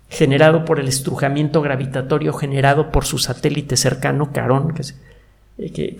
generado 0.09 0.65
por 0.65 0.79
el 0.79 0.87
estrujamiento 0.87 1.61
gravitatorio 1.61 2.33
generado 2.33 2.91
por 2.91 3.05
su 3.05 3.17
satélite 3.17 3.77
cercano, 3.77 4.31
Carón, 4.31 4.73
que 4.73 4.81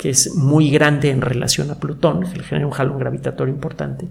es 0.10 0.28
eh, 0.28 0.30
muy 0.36 0.70
grande 0.70 1.10
en 1.10 1.22
relación 1.22 1.72
a 1.72 1.80
Plutón, 1.80 2.22
que 2.22 2.44
genera 2.44 2.68
un 2.68 2.74
jalón 2.74 3.00
gravitatorio 3.00 3.54
importante. 3.54 4.08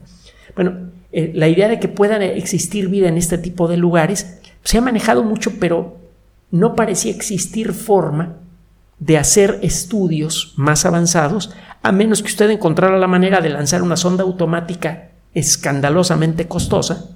Bueno, 0.54 0.90
eh, 1.12 1.32
la 1.34 1.48
idea 1.48 1.68
de 1.68 1.78
que 1.78 1.88
pueda 1.88 2.22
existir 2.24 2.88
vida 2.88 3.08
en 3.08 3.16
este 3.16 3.38
tipo 3.38 3.68
de 3.68 3.76
lugares 3.76 4.40
se 4.62 4.78
ha 4.78 4.80
manejado 4.80 5.22
mucho, 5.22 5.52
pero 5.60 5.96
no 6.50 6.74
parecía 6.74 7.12
existir 7.12 7.72
forma 7.72 8.36
de 8.98 9.18
hacer 9.18 9.58
estudios 9.62 10.54
más 10.56 10.86
avanzados, 10.86 11.54
a 11.82 11.92
menos 11.92 12.22
que 12.22 12.28
usted 12.28 12.50
encontrara 12.50 12.98
la 12.98 13.06
manera 13.06 13.40
de 13.40 13.50
lanzar 13.50 13.82
una 13.82 13.96
sonda 13.96 14.22
automática 14.22 15.10
escandalosamente 15.34 16.46
costosa 16.46 17.13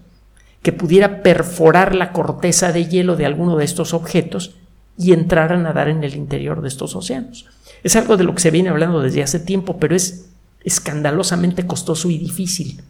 que 0.68 0.72
pudiera 0.74 1.22
perforar 1.22 1.94
la 1.94 2.12
corteza 2.12 2.72
de 2.72 2.84
hielo 2.84 3.16
de 3.16 3.24
alguno 3.24 3.56
de 3.56 3.64
estos 3.64 3.94
objetos 3.94 4.54
y 4.98 5.14
entrar 5.14 5.50
a 5.50 5.56
nadar 5.56 5.88
en 5.88 6.04
el 6.04 6.14
interior 6.14 6.60
de 6.60 6.68
estos 6.68 6.94
océanos. 6.94 7.46
Es 7.82 7.96
algo 7.96 8.18
de 8.18 8.24
lo 8.24 8.34
que 8.34 8.42
se 8.42 8.50
viene 8.50 8.68
hablando 8.68 9.00
desde 9.00 9.22
hace 9.22 9.40
tiempo, 9.40 9.78
pero 9.78 9.96
es 9.96 10.28
escandalosamente 10.62 11.66
costoso 11.66 12.10
y 12.10 12.18
difícil. 12.18 12.82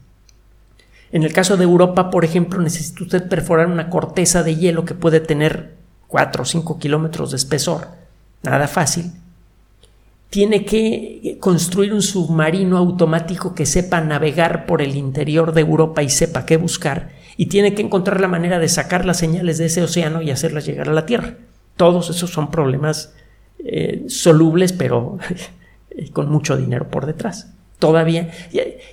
En 1.12 1.22
el 1.22 1.32
caso 1.32 1.56
de 1.56 1.62
Europa, 1.62 2.10
por 2.10 2.24
ejemplo, 2.24 2.60
necesita 2.60 3.04
usted 3.04 3.28
perforar 3.28 3.68
una 3.68 3.90
corteza 3.90 4.42
de 4.42 4.56
hielo 4.56 4.84
que 4.84 4.94
puede 4.94 5.20
tener 5.20 5.76
4 6.08 6.42
o 6.42 6.46
5 6.46 6.80
kilómetros 6.80 7.30
de 7.30 7.36
espesor. 7.36 7.86
Nada 8.42 8.66
fácil. 8.66 9.12
Tiene 10.30 10.64
que 10.64 11.38
construir 11.38 11.94
un 11.94 12.02
submarino 12.02 12.76
automático 12.76 13.54
que 13.54 13.66
sepa 13.66 14.00
navegar 14.00 14.66
por 14.66 14.82
el 14.82 14.96
interior 14.96 15.52
de 15.52 15.60
Europa 15.60 16.02
y 16.02 16.10
sepa 16.10 16.44
qué 16.44 16.56
buscar. 16.56 17.16
Y 17.38 17.46
tiene 17.46 17.72
que 17.74 17.80
encontrar 17.80 18.20
la 18.20 18.28
manera 18.28 18.58
de 18.58 18.68
sacar 18.68 19.06
las 19.06 19.16
señales 19.16 19.56
de 19.56 19.66
ese 19.66 19.82
océano 19.82 20.20
y 20.20 20.30
hacerlas 20.30 20.66
llegar 20.66 20.90
a 20.90 20.92
la 20.92 21.06
Tierra. 21.06 21.36
Todos 21.76 22.10
esos 22.10 22.28
son 22.30 22.50
problemas 22.50 23.14
eh, 23.60 24.04
solubles, 24.08 24.72
pero 24.72 25.18
con 26.12 26.30
mucho 26.30 26.56
dinero 26.56 26.88
por 26.88 27.06
detrás. 27.06 27.52
Todavía 27.78 28.30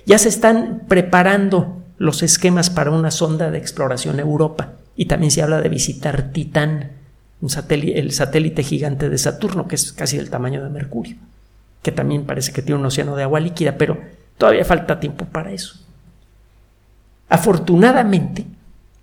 ya, 0.06 0.18
se 0.18 0.28
están 0.28 0.82
preparando 0.88 1.82
los 1.98 2.22
esquemas 2.22 2.70
para 2.70 2.92
una 2.92 3.10
sonda 3.10 3.50
de 3.50 3.58
exploración 3.58 4.20
Europa 4.20 4.74
y 4.94 5.06
también 5.06 5.32
se 5.32 5.42
habla 5.42 5.60
de 5.60 5.68
visitar 5.68 6.30
Titán, 6.30 6.92
un 7.40 7.50
satélite, 7.50 7.98
el 7.98 8.12
satélite 8.12 8.62
gigante 8.62 9.08
de 9.08 9.18
Saturno, 9.18 9.66
que 9.66 9.74
es 9.74 9.92
casi 9.92 10.16
del 10.16 10.30
tamaño 10.30 10.62
de 10.62 10.70
Mercurio, 10.70 11.16
que 11.82 11.90
también 11.90 12.24
parece 12.24 12.52
que 12.52 12.62
tiene 12.62 12.80
un 12.80 12.86
océano 12.86 13.16
de 13.16 13.24
agua 13.24 13.40
líquida, 13.40 13.76
pero 13.76 13.98
todavía 14.38 14.64
falta 14.64 15.00
tiempo 15.00 15.24
para 15.24 15.50
eso. 15.50 15.80
Afortunadamente, 17.28 18.46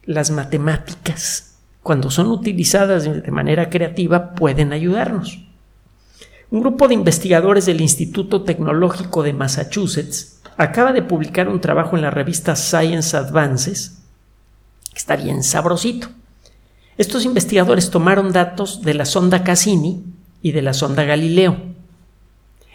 las 0.03 0.31
matemáticas, 0.31 1.55
cuando 1.81 2.09
son 2.09 2.27
utilizadas 2.27 3.03
de 3.03 3.31
manera 3.31 3.69
creativa, 3.69 4.33
pueden 4.33 4.73
ayudarnos. 4.73 5.43
Un 6.51 6.62
grupo 6.62 6.88
de 6.88 6.93
investigadores 6.93 7.65
del 7.65 7.81
Instituto 7.81 8.43
Tecnológico 8.43 9.23
de 9.23 9.33
Massachusetts 9.33 10.39
acaba 10.55 10.93
de 10.93 11.01
publicar 11.01 11.49
un 11.49 11.59
trabajo 11.59 11.95
en 11.95 12.03
la 12.03 12.12
revista 12.12 12.55
Science 12.55 13.17
Advances, 13.17 14.03
que 14.91 14.99
está 14.99 15.15
bien 15.15 15.43
sabrosito. 15.43 16.09
Estos 16.97 17.25
investigadores 17.25 17.89
tomaron 17.89 18.31
datos 18.31 18.83
de 18.83 18.93
la 18.93 19.05
sonda 19.05 19.43
Cassini 19.43 20.03
y 20.43 20.51
de 20.51 20.62
la 20.62 20.73
sonda 20.73 21.03
Galileo. 21.03 21.57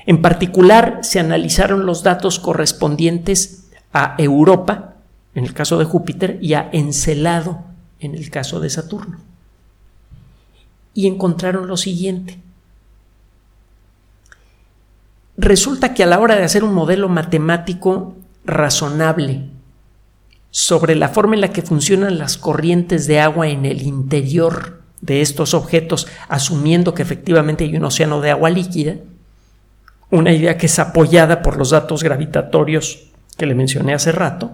En 0.06 0.22
particular, 0.22 1.00
se 1.02 1.20
analizaron 1.20 1.86
los 1.86 2.02
datos 2.02 2.40
correspondientes 2.40 3.70
a 3.92 4.16
Europa, 4.18 4.96
en 5.38 5.44
el 5.44 5.54
caso 5.54 5.78
de 5.78 5.84
Júpiter, 5.84 6.38
y 6.42 6.54
a 6.54 6.68
Encelado, 6.72 7.64
en 8.00 8.14
el 8.14 8.28
caso 8.30 8.58
de 8.60 8.70
Saturno. 8.70 9.18
Y 10.94 11.06
encontraron 11.06 11.68
lo 11.68 11.76
siguiente. 11.76 12.40
Resulta 15.36 15.94
que 15.94 16.02
a 16.02 16.06
la 16.06 16.18
hora 16.18 16.34
de 16.34 16.42
hacer 16.42 16.64
un 16.64 16.74
modelo 16.74 17.08
matemático 17.08 18.16
razonable 18.44 19.44
sobre 20.50 20.96
la 20.96 21.08
forma 21.08 21.36
en 21.36 21.42
la 21.42 21.52
que 21.52 21.62
funcionan 21.62 22.18
las 22.18 22.36
corrientes 22.36 23.06
de 23.06 23.20
agua 23.20 23.46
en 23.46 23.64
el 23.64 23.82
interior 23.82 24.82
de 25.00 25.20
estos 25.20 25.54
objetos, 25.54 26.08
asumiendo 26.28 26.94
que 26.94 27.02
efectivamente 27.02 27.62
hay 27.62 27.76
un 27.76 27.84
océano 27.84 28.20
de 28.20 28.32
agua 28.32 28.50
líquida, 28.50 28.96
una 30.10 30.32
idea 30.32 30.58
que 30.58 30.66
es 30.66 30.78
apoyada 30.80 31.42
por 31.42 31.56
los 31.56 31.70
datos 31.70 32.02
gravitatorios 32.02 33.04
que 33.36 33.46
le 33.46 33.54
mencioné 33.54 33.94
hace 33.94 34.10
rato, 34.10 34.50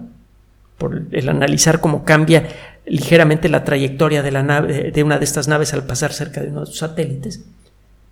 por 0.77 1.07
el 1.11 1.29
analizar 1.29 1.79
cómo 1.79 2.03
cambia 2.03 2.47
ligeramente 2.85 3.49
la 3.49 3.63
trayectoria 3.63 4.21
de, 4.21 4.31
la 4.31 4.43
nave, 4.43 4.91
de 4.91 5.03
una 5.03 5.17
de 5.17 5.25
estas 5.25 5.47
naves 5.47 5.73
al 5.73 5.85
pasar 5.85 6.13
cerca 6.13 6.41
de 6.41 6.49
uno 6.49 6.61
de 6.61 6.65
sus 6.67 6.79
satélites, 6.79 7.45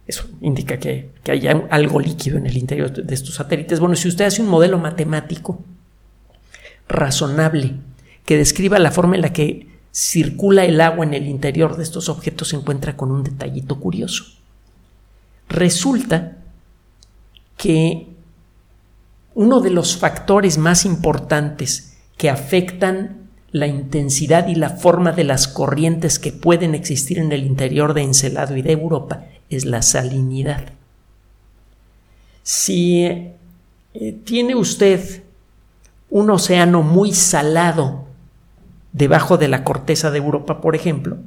eso 0.08 0.28
indica 0.42 0.78
que, 0.78 1.12
que 1.24 1.32
hay 1.32 1.48
algo 1.48 2.00
líquido 2.00 2.38
en 2.38 2.46
el 2.46 2.58
interior 2.58 2.92
de 2.92 3.14
estos 3.14 3.36
satélites. 3.36 3.80
Bueno, 3.80 3.96
si 3.96 4.08
usted 4.08 4.26
hace 4.26 4.42
un 4.42 4.50
modelo 4.50 4.78
matemático 4.78 5.64
razonable 6.90 7.76
que 8.26 8.38
describa 8.38 8.80
la 8.80 8.92
forma 8.92 9.16
en 9.16 9.22
la 9.22 9.32
que 9.32 9.68
circula 9.94 10.66
el 10.66 10.82
agua 10.82 11.06
en 11.06 11.14
el 11.14 11.28
interior 11.28 11.78
de 11.78 11.84
estos 11.84 12.10
objetos, 12.10 12.50
se 12.50 12.56
encuentra 12.58 12.98
con 12.98 13.12
un 13.12 13.24
detallito 13.24 13.80
curioso. 13.80 14.26
Resulta 15.48 16.38
que 17.56 18.08
uno 19.36 19.62
de 19.62 19.70
los 19.70 19.96
factores 19.98 20.58
más 20.58 20.86
importantes 20.86 21.93
que 22.18 22.30
afectan 22.30 23.24
la 23.54 23.68
intensidad 23.68 24.48
y 24.48 24.56
la 24.56 24.72
forma 24.72 25.12
de 25.12 25.24
las 25.24 25.48
corrientes 25.48 26.18
que 26.18 26.32
pueden 26.32 26.74
existir 26.74 27.20
en 27.20 27.32
el 27.32 27.44
interior 27.44 27.94
de 27.94 28.02
Encelado 28.02 28.58
y 28.58 28.64
de 28.64 28.72
Europa 28.72 29.26
es 29.50 29.66
la 29.66 29.84
salinidad. 29.84 30.74
Si 32.42 33.04
eh, 33.06 33.36
tiene 34.26 34.56
usted 34.56 35.24
un 36.10 36.32
océano 36.32 36.82
muy 36.82 37.14
salado 37.14 38.06
debajo 38.92 39.38
de 39.38 39.48
la 39.48 39.64
corteza 39.64 40.10
de 40.10 40.18
Europa, 40.18 40.60
por 40.60 40.76
ejemplo, 40.76 41.18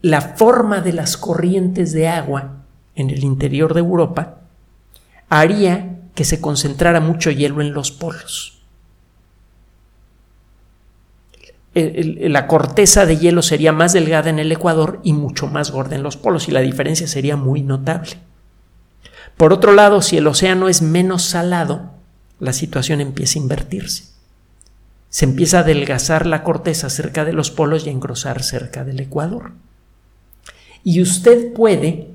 la 0.00 0.20
forma 0.20 0.80
de 0.80 0.92
las 0.92 1.16
corrientes 1.16 1.92
de 1.92 2.08
agua 2.08 2.64
en 2.96 3.10
el 3.10 3.22
interior 3.22 3.74
de 3.74 3.80
Europa 3.80 4.40
haría 5.28 6.00
que 6.16 6.24
se 6.24 6.40
concentrara 6.40 7.00
mucho 7.00 7.30
hielo 7.30 7.60
en 7.60 7.72
los 7.72 7.92
polos 7.92 8.61
la 11.74 12.46
corteza 12.46 13.06
de 13.06 13.16
hielo 13.16 13.42
sería 13.42 13.72
más 13.72 13.92
delgada 13.92 14.30
en 14.30 14.38
el 14.38 14.52
ecuador 14.52 15.00
y 15.02 15.12
mucho 15.12 15.46
más 15.46 15.70
gorda 15.70 15.96
en 15.96 16.02
los 16.02 16.16
polos, 16.16 16.48
y 16.48 16.52
la 16.52 16.60
diferencia 16.60 17.06
sería 17.06 17.36
muy 17.36 17.62
notable. 17.62 18.12
Por 19.36 19.52
otro 19.52 19.72
lado, 19.72 20.02
si 20.02 20.18
el 20.18 20.26
océano 20.26 20.68
es 20.68 20.82
menos 20.82 21.22
salado, 21.22 21.92
la 22.38 22.52
situación 22.52 23.00
empieza 23.00 23.38
a 23.38 23.42
invertirse. 23.42 24.04
Se 25.08 25.24
empieza 25.24 25.58
a 25.58 25.60
adelgazar 25.60 26.26
la 26.26 26.42
corteza 26.42 26.90
cerca 26.90 27.24
de 27.24 27.32
los 27.32 27.50
polos 27.50 27.86
y 27.86 27.88
a 27.88 27.92
engrosar 27.92 28.42
cerca 28.42 28.84
del 28.84 29.00
ecuador. 29.00 29.52
Y 30.84 31.00
usted 31.00 31.52
puede 31.52 32.08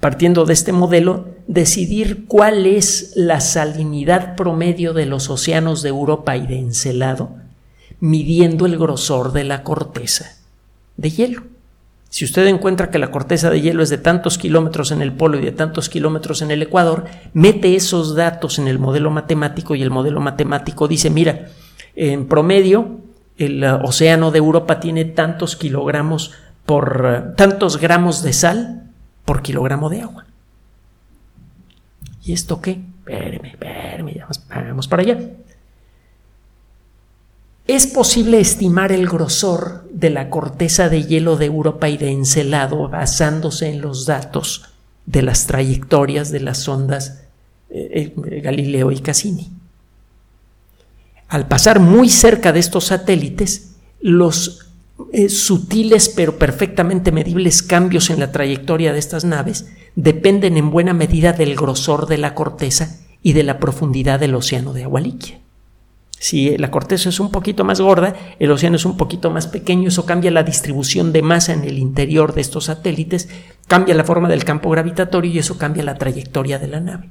partiendo 0.00 0.46
de 0.46 0.54
este 0.54 0.72
modelo, 0.72 1.28
decidir 1.46 2.24
cuál 2.26 2.66
es 2.66 3.12
la 3.16 3.40
salinidad 3.40 4.34
promedio 4.34 4.94
de 4.94 5.04
los 5.04 5.28
océanos 5.28 5.82
de 5.82 5.90
Europa 5.90 6.36
y 6.38 6.46
de 6.46 6.58
Encelado, 6.58 7.36
midiendo 8.00 8.66
el 8.66 8.78
grosor 8.78 9.32
de 9.32 9.44
la 9.44 9.62
corteza 9.62 10.38
de 10.96 11.10
hielo. 11.10 11.42
Si 12.08 12.24
usted 12.24 12.46
encuentra 12.46 12.90
que 12.90 12.98
la 12.98 13.12
corteza 13.12 13.50
de 13.50 13.60
hielo 13.60 13.84
es 13.84 13.88
de 13.88 13.98
tantos 13.98 14.36
kilómetros 14.36 14.90
en 14.90 15.00
el 15.00 15.12
polo 15.12 15.38
y 15.38 15.44
de 15.44 15.52
tantos 15.52 15.88
kilómetros 15.88 16.42
en 16.42 16.50
el 16.50 16.60
ecuador, 16.60 17.04
mete 17.34 17.76
esos 17.76 18.16
datos 18.16 18.58
en 18.58 18.66
el 18.66 18.80
modelo 18.80 19.10
matemático 19.10 19.76
y 19.76 19.82
el 19.82 19.90
modelo 19.90 20.20
matemático 20.20 20.88
dice, 20.88 21.08
mira, 21.08 21.46
en 21.94 22.26
promedio 22.26 22.98
el 23.38 23.62
uh, 23.62 23.86
océano 23.86 24.32
de 24.32 24.38
Europa 24.38 24.80
tiene 24.80 25.04
tantos 25.04 25.54
kilogramos 25.54 26.32
por 26.66 27.32
uh, 27.32 27.36
tantos 27.36 27.78
gramos 27.78 28.22
de 28.22 28.32
sal 28.32 28.90
por 29.24 29.40
kilogramo 29.40 29.88
de 29.88 30.02
agua. 30.02 30.26
¿Y 32.24 32.32
esto 32.32 32.60
qué? 32.60 32.80
Espérame, 33.06 33.46
espérame, 33.46 34.24
vamos 34.48 34.88
para 34.88 35.02
allá. 35.02 35.18
Es 37.70 37.86
posible 37.86 38.40
estimar 38.40 38.90
el 38.90 39.06
grosor 39.06 39.84
de 39.92 40.10
la 40.10 40.28
corteza 40.28 40.88
de 40.88 41.04
hielo 41.04 41.36
de 41.36 41.46
Europa 41.46 41.88
y 41.88 41.98
de 41.98 42.10
Encelado 42.10 42.88
basándose 42.88 43.68
en 43.68 43.80
los 43.80 44.06
datos 44.06 44.64
de 45.06 45.22
las 45.22 45.46
trayectorias 45.46 46.32
de 46.32 46.40
las 46.40 46.66
ondas 46.66 47.20
eh, 47.70 48.12
eh, 48.26 48.40
Galileo 48.40 48.90
y 48.90 48.98
Cassini. 48.98 49.52
Al 51.28 51.46
pasar 51.46 51.78
muy 51.78 52.08
cerca 52.08 52.52
de 52.52 52.58
estos 52.58 52.86
satélites, 52.86 53.76
los 54.00 54.66
eh, 55.12 55.28
sutiles 55.28 56.08
pero 56.08 56.40
perfectamente 56.40 57.12
medibles 57.12 57.62
cambios 57.62 58.10
en 58.10 58.18
la 58.18 58.32
trayectoria 58.32 58.92
de 58.92 58.98
estas 58.98 59.24
naves 59.24 59.68
dependen 59.94 60.56
en 60.56 60.72
buena 60.72 60.92
medida 60.92 61.34
del 61.34 61.54
grosor 61.54 62.08
de 62.08 62.18
la 62.18 62.34
corteza 62.34 62.98
y 63.22 63.32
de 63.32 63.44
la 63.44 63.60
profundidad 63.60 64.18
del 64.18 64.34
océano 64.34 64.72
de 64.72 64.82
agua. 64.82 65.02
Si 66.20 66.54
la 66.58 66.70
corteza 66.70 67.08
es 67.08 67.18
un 67.18 67.30
poquito 67.30 67.64
más 67.64 67.80
gorda, 67.80 68.14
el 68.38 68.50
océano 68.50 68.76
es 68.76 68.84
un 68.84 68.98
poquito 68.98 69.30
más 69.30 69.46
pequeño, 69.46 69.88
eso 69.88 70.04
cambia 70.04 70.30
la 70.30 70.42
distribución 70.42 71.14
de 71.14 71.22
masa 71.22 71.54
en 71.54 71.64
el 71.64 71.78
interior 71.78 72.34
de 72.34 72.42
estos 72.42 72.66
satélites, 72.66 73.30
cambia 73.66 73.94
la 73.94 74.04
forma 74.04 74.28
del 74.28 74.44
campo 74.44 74.68
gravitatorio 74.68 75.30
y 75.30 75.38
eso 75.38 75.56
cambia 75.56 75.82
la 75.82 75.94
trayectoria 75.94 76.58
de 76.58 76.68
la 76.68 76.80
nave. 76.80 77.08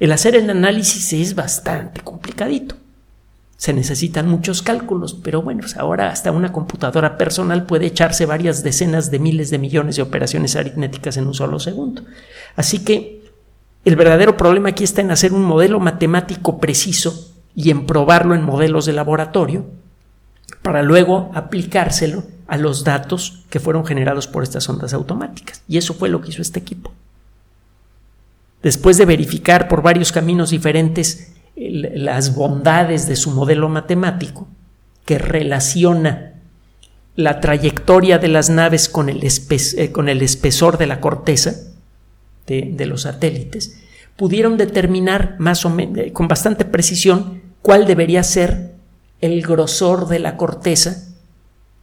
El 0.00 0.10
hacer 0.10 0.34
el 0.34 0.50
análisis 0.50 1.12
es 1.12 1.36
bastante 1.36 2.00
complicadito. 2.00 2.74
Se 3.56 3.72
necesitan 3.72 4.28
muchos 4.28 4.62
cálculos, 4.62 5.14
pero 5.14 5.42
bueno, 5.42 5.60
pues 5.60 5.76
ahora 5.76 6.10
hasta 6.10 6.32
una 6.32 6.50
computadora 6.50 7.16
personal 7.18 7.66
puede 7.66 7.86
echarse 7.86 8.26
varias 8.26 8.64
decenas 8.64 9.12
de 9.12 9.20
miles 9.20 9.50
de 9.50 9.58
millones 9.58 9.94
de 9.94 10.02
operaciones 10.02 10.56
aritméticas 10.56 11.16
en 11.18 11.28
un 11.28 11.34
solo 11.34 11.60
segundo. 11.60 12.02
Así 12.56 12.80
que 12.80 13.22
el 13.84 13.94
verdadero 13.94 14.36
problema 14.36 14.70
aquí 14.70 14.82
está 14.82 15.02
en 15.02 15.12
hacer 15.12 15.32
un 15.32 15.44
modelo 15.44 15.78
matemático 15.78 16.58
preciso 16.58 17.29
y 17.54 17.70
en 17.70 17.86
probarlo 17.86 18.34
en 18.34 18.42
modelos 18.42 18.86
de 18.86 18.92
laboratorio 18.92 19.66
para 20.62 20.82
luego 20.82 21.30
aplicárselo 21.34 22.24
a 22.46 22.56
los 22.56 22.84
datos 22.84 23.44
que 23.48 23.60
fueron 23.60 23.86
generados 23.86 24.26
por 24.26 24.42
estas 24.42 24.68
ondas 24.68 24.92
automáticas. 24.92 25.62
Y 25.68 25.78
eso 25.78 25.94
fue 25.94 26.08
lo 26.08 26.20
que 26.20 26.30
hizo 26.30 26.42
este 26.42 26.58
equipo. 26.58 26.92
Después 28.62 28.98
de 28.98 29.06
verificar 29.06 29.68
por 29.68 29.82
varios 29.82 30.12
caminos 30.12 30.50
diferentes 30.50 31.32
las 31.56 32.34
bondades 32.34 33.06
de 33.06 33.16
su 33.16 33.30
modelo 33.30 33.68
matemático, 33.68 34.48
que 35.04 35.18
relaciona 35.18 36.34
la 37.16 37.40
trayectoria 37.40 38.18
de 38.18 38.28
las 38.28 38.50
naves 38.50 38.88
con 38.88 39.08
el, 39.08 39.22
eh, 39.24 39.92
con 39.92 40.08
el 40.08 40.22
espesor 40.22 40.78
de 40.78 40.86
la 40.86 41.00
corteza 41.00 41.54
de, 42.46 42.70
de, 42.72 42.86
los 42.86 43.02
satélites, 43.02 43.80
pudieron 44.16 44.56
determinar 44.56 45.36
más 45.38 45.64
o 45.64 45.70
menos, 45.70 46.12
con 46.12 46.28
bastante 46.28 46.64
precisión 46.64 47.39
cuál 47.70 47.86
debería 47.86 48.24
ser 48.24 48.72
el 49.20 49.42
grosor 49.42 50.08
de 50.08 50.18
la 50.18 50.36
corteza 50.36 51.04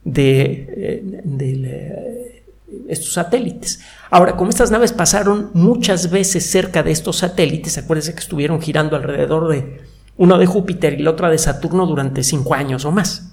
de, 0.04 0.68
eh, 0.76 1.22
eh, 1.40 2.44
estos 2.90 3.14
satélites. 3.14 3.80
Ahora, 4.10 4.36
como 4.36 4.50
estas 4.50 4.70
naves 4.70 4.92
pasaron 4.92 5.50
muchas 5.54 6.10
veces 6.10 6.44
cerca 6.44 6.82
de 6.82 6.90
estos 6.90 7.16
satélites, 7.16 7.78
acuérdense 7.78 8.12
que 8.12 8.20
estuvieron 8.20 8.60
girando 8.60 8.96
alrededor 8.96 9.48
de 9.48 9.80
uno 10.18 10.36
de 10.36 10.44
Júpiter 10.44 10.92
y 10.92 11.02
la 11.02 11.12
otra 11.12 11.30
de 11.30 11.38
Saturno 11.38 11.86
durante 11.86 12.22
cinco 12.22 12.52
años 12.52 12.84
o 12.84 12.92
más. 12.92 13.32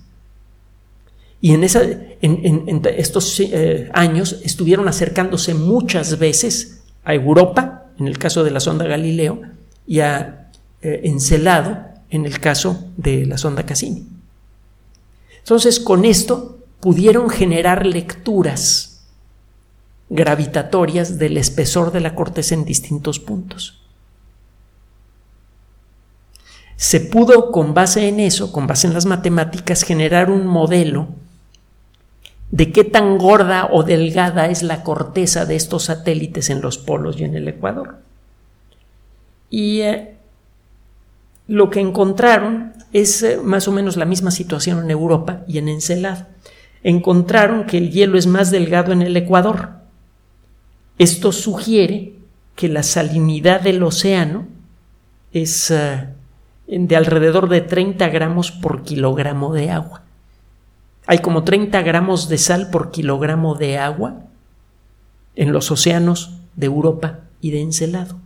Y 1.41 1.56
en, 1.56 1.62
estos 1.62 3.39
eh, 3.41 3.89
años 3.94 4.39
estuvieron 4.46 4.88
acercándose 4.88 5.56
muchas 5.56 6.20
veces 6.20 6.84
a 7.04 7.13
Europa, 7.13 7.88
en 8.00 8.08
el 8.08 8.18
caso 8.18 8.46
de 8.46 8.52
la 8.52 8.62
sonda 8.62 8.86
Galileo, 8.86 9.41
y 9.86 10.00
a 10.00 10.52
Encelado, 10.82 11.94
en 12.15 12.25
el 12.25 12.39
caso 12.39 12.86
de 12.97 13.25
la 13.25 13.38
sonda 13.38 13.65
Cassini. 13.65 14.08
Entonces, 15.39 15.80
con 15.80 16.06
esto 16.06 16.60
pudieron 16.80 17.30
generar 17.30 17.86
lecturas 17.86 19.08
gravitatorias 20.10 21.17
del 21.17 21.38
espesor 21.38 21.91
de 21.91 21.99
la 21.99 22.15
corteza 22.15 22.56
en 22.56 22.65
distintos 22.65 23.19
puntos. 23.19 23.82
Se 26.75 26.99
pudo, 26.99 27.51
con 27.51 27.73
base 27.73 28.08
en 28.08 28.19
eso, 28.19 28.51
con 28.51 28.67
base 28.67 28.88
en 28.88 28.93
las 28.93 29.06
matemáticas, 29.06 29.84
generar 29.84 30.30
un 30.30 30.45
modelo 30.45 31.08
de 32.51 32.71
qué 32.71 32.84
tan 32.84 33.17
gorda 33.17 33.69
o 33.71 33.84
delgada 33.84 34.47
es 34.47 34.62
la 34.62 34.84
corteza 34.84 35.45
de 35.45 35.56
estos 35.56 35.86
satélites 35.86 36.49
en 36.49 36.62
los 36.62 36.78
polos 36.78 37.19
y 37.19 37.23
en 37.23 37.36
el 37.36 37.47
Ecuador. 37.47 37.97
Y 39.49 39.82
eh, 39.82 40.14
lo 41.47 41.69
que 41.69 41.79
encontraron 41.79 42.73
es 42.93 43.23
eh, 43.23 43.39
más 43.43 43.67
o 43.67 43.71
menos 43.71 43.97
la 43.97 44.05
misma 44.05 44.31
situación 44.31 44.84
en 44.84 44.91
Europa 44.91 45.41
y 45.47 45.58
en 45.58 45.69
Encelado. 45.69 46.25
Encontraron 46.84 47.65
que 47.65 47.77
el 47.77 47.91
hielo 47.91 48.17
es 48.17 48.27
más 48.27 48.51
delgado 48.51 48.91
en 48.91 49.01
el 49.01 49.17
Ecuador. 49.17 49.69
Esto 50.97 51.31
sugiere 51.31 52.13
que 52.55 52.69
la 52.69 52.84
salinidad 52.84 53.62
del 53.62 53.84
océano 53.84 54.47
es 55.34 55.71
eh, 55.71 56.08
de 56.67 56.95
alrededor 56.95 57.49
de 57.49 57.62
30 57.62 58.08
gramos 58.10 58.51
por 58.51 58.84
kilogramo 58.84 59.53
de 59.53 59.71
agua. 59.71 60.03
Hay 61.08 61.19
como 61.19 61.43
30 61.43 61.81
gramos 61.84 62.29
de 62.29 62.38
sal 62.38 62.69
por 62.71 62.91
kilogramo 62.91 63.55
de 63.55 63.77
agua 63.77 64.23
en 65.36 65.51
los 65.51 65.69
océanos 65.69 66.38
de 66.55 66.65
Europa 66.65 67.19
y 67.41 67.51
de 67.51 67.62
Encelado. 67.62 68.17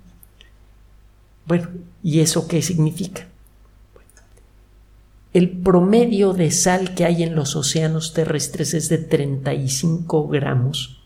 Bueno, 1.50 1.68
¿y 2.04 2.20
eso 2.20 2.48
qué 2.48 2.62
significa? 2.62 3.26
El 5.34 5.50
promedio 5.50 6.34
de 6.34 6.52
sal 6.52 6.94
que 6.94 7.06
hay 7.06 7.24
en 7.24 7.34
los 7.34 7.56
océanos 7.56 8.14
terrestres 8.14 8.76
es 8.76 8.88
de 8.88 9.00
35 9.00 10.28
gramos 10.28 11.02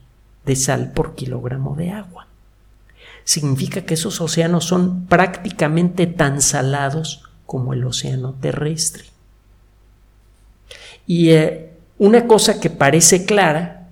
de 0.46 0.58
sal 0.58 0.92
por 0.92 1.16
kilogramo 1.16 1.78
de 1.78 1.92
agua. 1.92 2.28
Significa 3.24 3.86
que 3.86 3.94
esos 3.94 4.20
océanos 4.20 4.66
son 4.66 5.06
prácticamente 5.06 6.08
tan 6.08 6.42
salados 6.42 7.24
como 7.46 7.72
el 7.72 7.86
océano 7.86 8.34
terrestre. 8.34 9.06
Y 11.08 11.30
eh, 11.30 11.72
una 12.00 12.28
cosa 12.28 12.60
que 12.60 12.70
parece 12.70 13.24
clara 13.24 13.83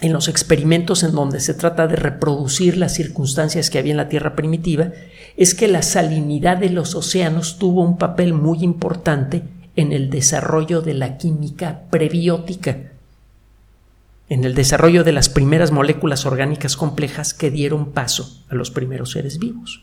en 0.00 0.12
los 0.12 0.28
experimentos 0.28 1.02
en 1.02 1.12
donde 1.12 1.40
se 1.40 1.54
trata 1.54 1.86
de 1.86 1.96
reproducir 1.96 2.76
las 2.76 2.94
circunstancias 2.94 3.70
que 3.70 3.78
había 3.78 3.92
en 3.92 3.96
la 3.96 4.08
Tierra 4.08 4.36
primitiva, 4.36 4.92
es 5.36 5.54
que 5.54 5.68
la 5.68 5.82
salinidad 5.82 6.58
de 6.58 6.70
los 6.70 6.94
océanos 6.94 7.58
tuvo 7.58 7.82
un 7.82 7.96
papel 7.96 8.34
muy 8.34 8.62
importante 8.62 9.42
en 9.74 9.92
el 9.92 10.10
desarrollo 10.10 10.82
de 10.82 10.94
la 10.94 11.16
química 11.16 11.82
prebiótica, 11.90 12.92
en 14.28 14.44
el 14.44 14.54
desarrollo 14.54 15.04
de 15.04 15.12
las 15.12 15.28
primeras 15.28 15.70
moléculas 15.70 16.26
orgánicas 16.26 16.76
complejas 16.76 17.32
que 17.32 17.50
dieron 17.50 17.92
paso 17.92 18.42
a 18.50 18.54
los 18.54 18.70
primeros 18.70 19.12
seres 19.12 19.38
vivos. 19.38 19.82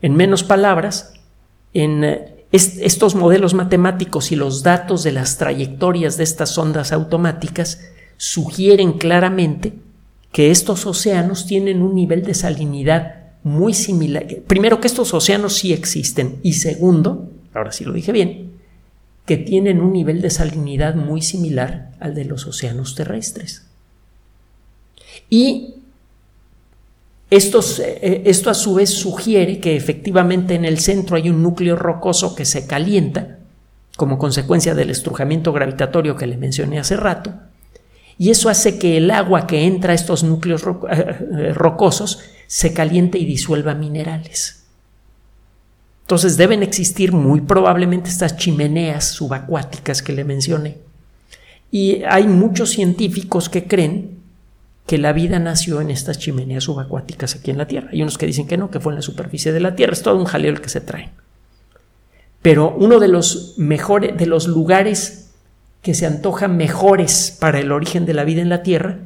En 0.00 0.14
menos 0.14 0.44
palabras, 0.44 1.14
en 1.74 2.04
estos 2.52 3.14
modelos 3.14 3.54
matemáticos 3.54 4.30
y 4.30 4.36
los 4.36 4.62
datos 4.62 5.02
de 5.02 5.12
las 5.12 5.38
trayectorias 5.38 6.18
de 6.18 6.24
estas 6.24 6.56
ondas 6.58 6.92
automáticas 6.92 7.80
sugieren 8.18 8.92
claramente 8.98 9.72
que 10.32 10.50
estos 10.50 10.86
océanos 10.86 11.46
tienen 11.46 11.82
un 11.82 11.94
nivel 11.94 12.22
de 12.22 12.34
salinidad 12.34 13.16
muy 13.42 13.74
similar. 13.74 14.26
Primero, 14.46 14.80
que 14.80 14.86
estos 14.86 15.12
océanos 15.14 15.54
sí 15.54 15.72
existen. 15.72 16.38
Y 16.42 16.54
segundo, 16.54 17.30
ahora 17.54 17.72
sí 17.72 17.84
lo 17.84 17.92
dije 17.92 18.12
bien, 18.12 18.52
que 19.26 19.36
tienen 19.36 19.80
un 19.80 19.92
nivel 19.92 20.20
de 20.20 20.30
salinidad 20.30 20.94
muy 20.94 21.22
similar 21.22 21.92
al 22.00 22.14
de 22.14 22.24
los 22.24 22.46
océanos 22.46 22.94
terrestres. 22.94 23.66
Y 25.28 25.81
eh, 27.32 28.22
esto 28.26 28.50
a 28.50 28.54
su 28.54 28.74
vez 28.74 28.90
sugiere 28.90 29.58
que 29.58 29.74
efectivamente 29.74 30.54
en 30.54 30.66
el 30.66 30.78
centro 30.78 31.16
hay 31.16 31.30
un 31.30 31.42
núcleo 31.42 31.76
rocoso 31.76 32.34
que 32.34 32.44
se 32.44 32.66
calienta 32.66 33.38
como 33.96 34.18
consecuencia 34.18 34.74
del 34.74 34.90
estrujamiento 34.90 35.52
gravitatorio 35.52 36.16
que 36.16 36.26
le 36.26 36.36
mencioné 36.36 36.78
hace 36.78 36.96
rato, 36.96 37.32
y 38.18 38.30
eso 38.30 38.48
hace 38.48 38.78
que 38.78 38.98
el 38.98 39.10
agua 39.10 39.46
que 39.46 39.64
entra 39.66 39.92
a 39.92 39.94
estos 39.94 40.22
núcleos 40.22 40.62
eh, 40.62 40.68
eh, 40.90 41.52
rocosos 41.54 42.20
se 42.46 42.74
caliente 42.74 43.18
y 43.18 43.24
disuelva 43.24 43.74
minerales. 43.74 44.64
Entonces 46.02 46.36
deben 46.36 46.62
existir 46.62 47.12
muy 47.12 47.40
probablemente 47.40 48.10
estas 48.10 48.36
chimeneas 48.36 49.08
subacuáticas 49.08 50.02
que 50.02 50.12
le 50.12 50.24
mencioné. 50.24 50.78
Y 51.70 52.02
hay 52.02 52.28
muchos 52.28 52.70
científicos 52.70 53.48
que 53.48 53.66
creen 53.66 54.11
que 54.86 54.98
la 54.98 55.12
vida 55.12 55.38
nació 55.38 55.80
en 55.80 55.90
estas 55.90 56.18
chimeneas 56.18 56.64
subacuáticas 56.64 57.36
aquí 57.36 57.50
en 57.50 57.58
la 57.58 57.66
Tierra. 57.66 57.90
Hay 57.92 58.02
unos 58.02 58.18
que 58.18 58.26
dicen 58.26 58.46
que 58.46 58.56
no, 58.56 58.70
que 58.70 58.80
fue 58.80 58.92
en 58.92 58.96
la 58.96 59.02
superficie 59.02 59.52
de 59.52 59.60
la 59.60 59.76
Tierra. 59.76 59.92
Es 59.92 60.02
todo 60.02 60.16
un 60.16 60.24
jaleo 60.24 60.50
el 60.50 60.60
que 60.60 60.68
se 60.68 60.80
trae. 60.80 61.10
Pero 62.42 62.74
uno 62.76 62.98
de 62.98 63.08
los 63.08 63.54
mejores, 63.56 64.16
de 64.16 64.26
los 64.26 64.48
lugares 64.48 65.30
que 65.82 65.94
se 65.94 66.06
antojan 66.06 66.56
mejores 66.56 67.36
para 67.38 67.60
el 67.60 67.72
origen 67.72 68.06
de 68.06 68.14
la 68.14 68.24
vida 68.24 68.42
en 68.42 68.48
la 68.48 68.62
Tierra 68.62 68.98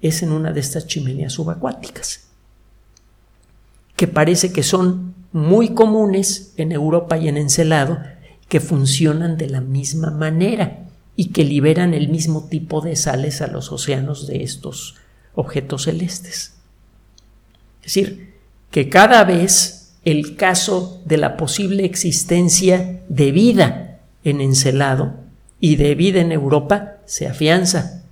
es 0.00 0.22
en 0.22 0.32
una 0.32 0.52
de 0.52 0.60
estas 0.60 0.86
chimeneas 0.86 1.32
subacuáticas, 1.32 2.28
que 3.96 4.06
parece 4.06 4.52
que 4.52 4.62
son 4.62 5.14
muy 5.32 5.70
comunes 5.74 6.52
en 6.56 6.72
Europa 6.72 7.16
y 7.16 7.28
en 7.28 7.38
Encelado, 7.38 7.98
que 8.48 8.60
funcionan 8.60 9.36
de 9.36 9.48
la 9.48 9.60
misma 9.60 10.10
manera 10.10 10.84
y 11.16 11.30
que 11.30 11.44
liberan 11.44 11.94
el 11.94 12.08
mismo 12.08 12.46
tipo 12.48 12.80
de 12.80 12.96
sales 12.96 13.40
a 13.40 13.46
los 13.46 13.72
océanos 13.72 14.26
de 14.26 14.42
estos 14.42 14.96
objetos 15.34 15.84
celestes. 15.84 16.54
Es 17.80 17.94
decir, 17.94 18.34
que 18.70 18.88
cada 18.88 19.24
vez 19.24 19.94
el 20.04 20.36
caso 20.36 21.00
de 21.04 21.16
la 21.16 21.36
posible 21.36 21.84
existencia 21.84 23.00
de 23.08 23.32
vida 23.32 24.00
en 24.22 24.40
Encelado 24.40 25.14
y 25.60 25.76
de 25.76 25.94
vida 25.94 26.20
en 26.20 26.32
Europa 26.32 26.98
se 27.06 27.26
afianza. 27.26 28.02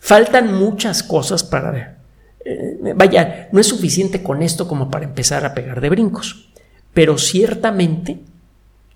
Faltan 0.00 0.54
muchas 0.54 1.02
cosas 1.02 1.44
para. 1.44 1.98
Eh, 2.44 2.78
vaya, 2.94 3.48
no 3.52 3.60
es 3.60 3.66
suficiente 3.66 4.22
con 4.22 4.42
esto 4.42 4.66
como 4.66 4.90
para 4.90 5.04
empezar 5.04 5.44
a 5.44 5.54
pegar 5.54 5.80
de 5.80 5.90
brincos, 5.90 6.50
pero 6.94 7.18
ciertamente 7.18 8.20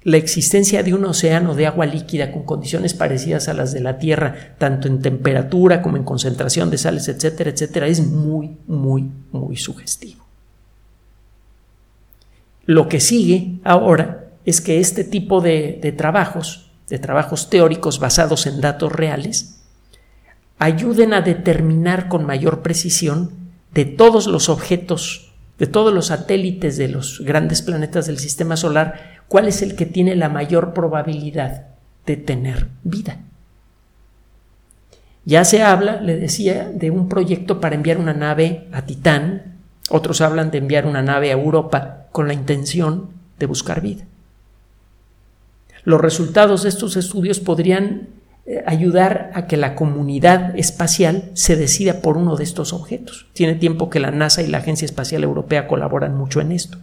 la 0.05 0.19
existencia 0.19 0.83
de 0.83 0.95
un 0.95 1.05
océano 1.05 1.55
de 1.55 1.67
agua 1.67 1.87
líquida 1.87 2.31
con 2.31 2.45
condiciones 2.45 2.95
parecidas 2.95 3.49
a 3.49 3.55
las 3.55 3.73
de 3.73 3.81
la 3.81 3.99
Tierra, 3.99 4.55
tanto 4.59 4.87
en 4.87 5.01
temperatura 5.01 5.83
como 5.83 5.97
en 5.97 6.05
concentración 6.05 6.71
de 6.71 6.79
sales, 6.79 7.09
etcétera, 7.09 7.51
etcétera, 7.51 7.87
es 7.87 8.07
muy, 8.07 8.57
muy, 8.67 9.11
muy 9.33 9.57
sugestivo. 9.57 10.25
Lo 12.67 12.89
que 12.89 13.01
sigue 13.01 13.59
ahora 13.65 14.29
es 14.45 14.61
que 14.61 14.79
este 14.79 15.05
tipo 15.05 15.41
de, 15.41 15.79
de 15.83 15.93
trabajos 15.93 16.65
de 16.89 16.99
trabajos 16.99 17.51
teóricos 17.51 17.99
basados 17.99 18.47
en 18.47 18.61
datos 18.61 18.93
reales, 18.93 19.63
ayuden 20.59 21.15
a 21.15 21.23
determinar 21.23 22.09
con 22.09 22.25
mayor 22.25 22.63
precisión 22.63 23.33
de 23.73 23.85
todos 23.85 24.27
los 24.27 24.49
objetos, 24.49 25.33
de 25.59 25.67
todos 25.67 25.93
los 25.93 26.07
satélites 26.07 26.77
de 26.77 26.89
los 26.89 27.21
grandes 27.21 27.63
planetas 27.63 28.07
del 28.07 28.19
sistema 28.19 28.57
solar, 28.57 29.14
cuál 29.29 29.49
es 29.49 29.63
el 29.63 29.77
que 29.77 29.87
tiene 29.87 30.17
la 30.17 30.29
mayor 30.29 30.75
probabilidad 30.75 31.67
de 32.07 32.17
tener 32.17 32.69
vida. 32.83 33.19
Ya 35.25 35.45
se 35.45 35.63
habla, 35.63 36.01
le 36.01 36.17
decía, 36.17 36.71
de 36.73 36.91
un 36.91 37.09
proyecto 37.09 37.61
para 37.61 37.75
enviar 37.75 37.99
una 37.99 38.13
nave 38.13 38.69
a 38.73 38.83
Titán, 38.83 39.55
otros 39.89 40.21
hablan 40.21 40.51
de 40.51 40.59
enviar 40.59 40.87
una 40.87 41.03
nave 41.03 41.31
a 41.31 41.35
Europa 41.35 42.07
con 42.13 42.29
la 42.29 42.35
intención 42.35 43.09
de 43.39 43.47
buscar 43.47 43.81
vida. 43.81 44.05
Los 45.85 46.01
resultados 46.01 46.63
de 46.63 46.69
estos 46.71 46.97
estudios 46.97 47.41
podrían 47.41 48.09
eh, 48.47 48.63
ayudar 48.67 49.31
a 49.35 49.47
que 49.47 49.57
la 49.57 49.75
comunidad 49.75 50.57
espacial 50.59 51.31
se 51.35 51.57
decida 51.57 52.01
por 52.01 52.17
uno 52.17 52.37
de 52.37 52.45
estos 52.45 52.73
objetos. 52.73 53.27
Tiene 53.33 53.55
tiempo 53.55 53.91
que 53.91 54.01
la 54.01 54.11
NASA 54.11 54.43
y 54.43 54.47
la 54.47 54.59
Agencia 54.59 54.87
Espacial 54.87 55.25
Europea 55.25 55.67
colaboran 55.67 56.17
mucho 56.17 56.41
en 56.41 56.53
esto. 56.53 56.79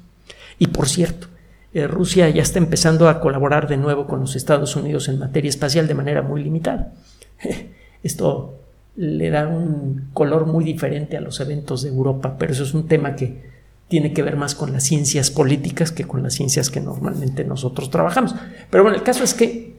Y 0.58 0.68
por 0.68 0.88
cierto, 0.90 1.28
eh, 1.74 1.88
Rusia 1.88 2.30
ya 2.30 2.42
está 2.42 2.60
empezando 2.60 3.08
a 3.08 3.20
colaborar 3.20 3.68
de 3.68 3.78
nuevo 3.78 4.08
con 4.08 4.20
los 4.20 4.36
Estados 4.36 4.76
Unidos 4.76 5.08
en 5.08 5.20
materia 5.20 5.50
espacial 5.50 5.88
de 5.88 5.94
manera 5.94 6.22
muy 6.22 6.44
limitada. 6.44 6.94
Esto 8.04 8.58
le 8.96 9.30
da 9.30 9.48
un 9.48 10.10
color 10.14 10.46
muy 10.46 10.66
diferente 10.66 11.16
a 11.16 11.22
los 11.22 11.40
eventos 11.40 11.84
de 11.84 11.90
Europa, 11.90 12.36
pero 12.38 12.52
eso 12.52 12.64
es 12.64 12.74
un 12.74 12.88
tema 12.88 13.16
que 13.16 13.50
tiene 13.88 14.14
que 14.14 14.22
ver 14.22 14.38
más 14.38 14.56
con 14.56 14.74
las 14.74 14.84
ciencias 14.84 15.32
políticas 15.32 15.92
que 15.92 16.06
con 16.06 16.24
las 16.24 16.34
ciencias 16.34 16.70
que 16.70 16.82
normalmente 16.82 17.44
nosotros 17.44 17.90
trabajamos. 17.90 18.36
Pero 18.70 18.84
bueno, 18.84 18.98
el 18.98 19.04
caso 19.04 19.24
es 19.24 19.34
que 19.34 19.76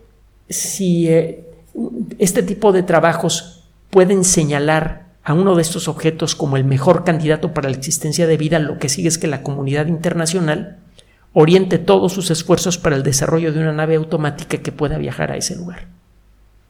si 0.48 1.09
eh, 1.09 1.44
este 2.18 2.42
tipo 2.42 2.72
de 2.72 2.83
trabajos 2.83 3.64
pueden 3.90 4.24
señalar 4.24 5.12
a 5.24 5.35
uno 5.35 5.55
de 5.55 5.62
estos 5.62 5.88
objetos 5.88 6.35
como 6.35 6.57
el 6.57 6.64
mejor 6.64 7.05
candidato 7.05 7.55
para 7.55 7.70
la 7.70 7.76
existencia 7.76 8.26
de 8.26 8.37
vida, 8.37 8.59
lo 8.59 8.78
que 8.78 8.88
sigue 8.88 9.09
es 9.09 9.18
que 9.18 9.28
la 9.28 9.42
comunidad 9.42 9.87
internacional 9.87 10.82
oriente 11.33 11.79
todos 11.79 12.12
sus 12.12 12.31
esfuerzos 12.31 12.79
para 12.79 12.97
el 12.97 13.03
desarrollo 13.03 13.53
de 13.53 13.61
una 13.61 13.73
nave 13.73 13.97
automática 13.97 14.59
que 14.59 14.73
pueda 14.73 14.99
viajar 14.99 15.33
a 15.33 15.37
ese 15.37 15.57
lugar, 15.57 15.87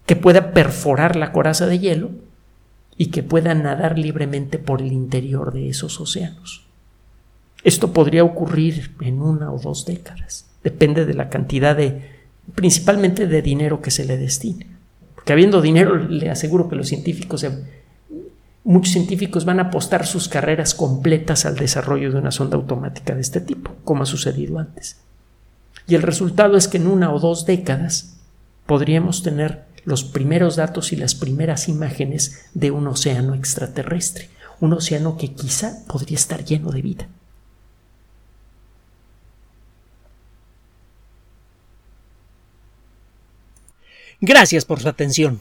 que 0.07 0.17
pueda 0.17 0.53
perforar 0.53 1.17
la 1.17 1.33
coraza 1.33 1.67
de 1.67 1.79
hielo 1.79 2.11
y 2.97 3.07
que 3.07 3.23
pueda 3.23 3.55
nadar 3.55 3.99
libremente 3.99 4.59
por 4.59 4.83
el 4.83 4.93
interior 4.93 5.53
de 5.53 5.69
esos 5.69 6.01
océanos. 6.01 6.65
Esto 7.65 7.93
podría 7.93 8.25
ocurrir 8.25 8.93
en 9.01 9.23
una 9.23 9.53
o 9.53 9.59
dos 9.59 9.87
décadas. 9.87 10.47
Depende 10.65 11.05
de 11.07 11.15
la 11.15 11.29
cantidad 11.29 11.77
de, 11.77 12.11
principalmente 12.55 13.27
de 13.27 13.43
dinero 13.43 13.81
que 13.81 13.91
se 13.91 14.05
le 14.05 14.17
destine. 14.17 14.67
Porque 15.15 15.33
habiendo 15.33 15.61
dinero, 15.61 15.97
le 15.97 16.31
aseguro 16.31 16.69
que 16.69 16.77
los 16.77 16.89
científicos, 16.89 17.47
muchos 18.65 18.93
científicos 18.93 19.45
van 19.45 19.59
a 19.59 19.65
apostar 19.65 20.07
sus 20.07 20.29
carreras 20.29 20.75
completas 20.75 21.47
al 21.47 21.57
desarrollo 21.57 22.13
de 22.13 22.19
una 22.19 22.31
sonda 22.31 22.57
automática 22.57 23.15
de 23.15 23.21
este 23.21 23.41
tipo, 23.41 23.75
como 23.85 24.05
ha 24.05 24.07
sucedido 24.07 24.59
antes. 24.59 24.99
Y 25.87 25.95
el 25.95 26.03
resultado 26.03 26.57
es 26.57 26.69
que 26.69 26.77
en 26.77 26.87
una 26.87 27.13
o 27.13 27.19
dos 27.19 27.45
décadas 27.45 28.17
podríamos 28.67 29.23
tener 29.23 29.65
los 29.85 30.05
primeros 30.05 30.57
datos 30.57 30.93
y 30.93 30.97
las 30.97 31.15
primeras 31.15 31.69
imágenes 31.69 32.47
de 32.55 32.71
un 32.71 32.87
océano 32.87 33.35
extraterrestre, 33.35 34.31
un 34.61 34.73
océano 34.73 35.17
que 35.17 35.35
quizá 35.35 35.85
podría 35.89 36.17
estar 36.17 36.45
lleno 36.45 36.71
de 36.71 36.83
vida. 36.83 37.09
Gracias 44.21 44.65
por 44.65 44.79
su 44.79 44.89
atención. 44.89 45.41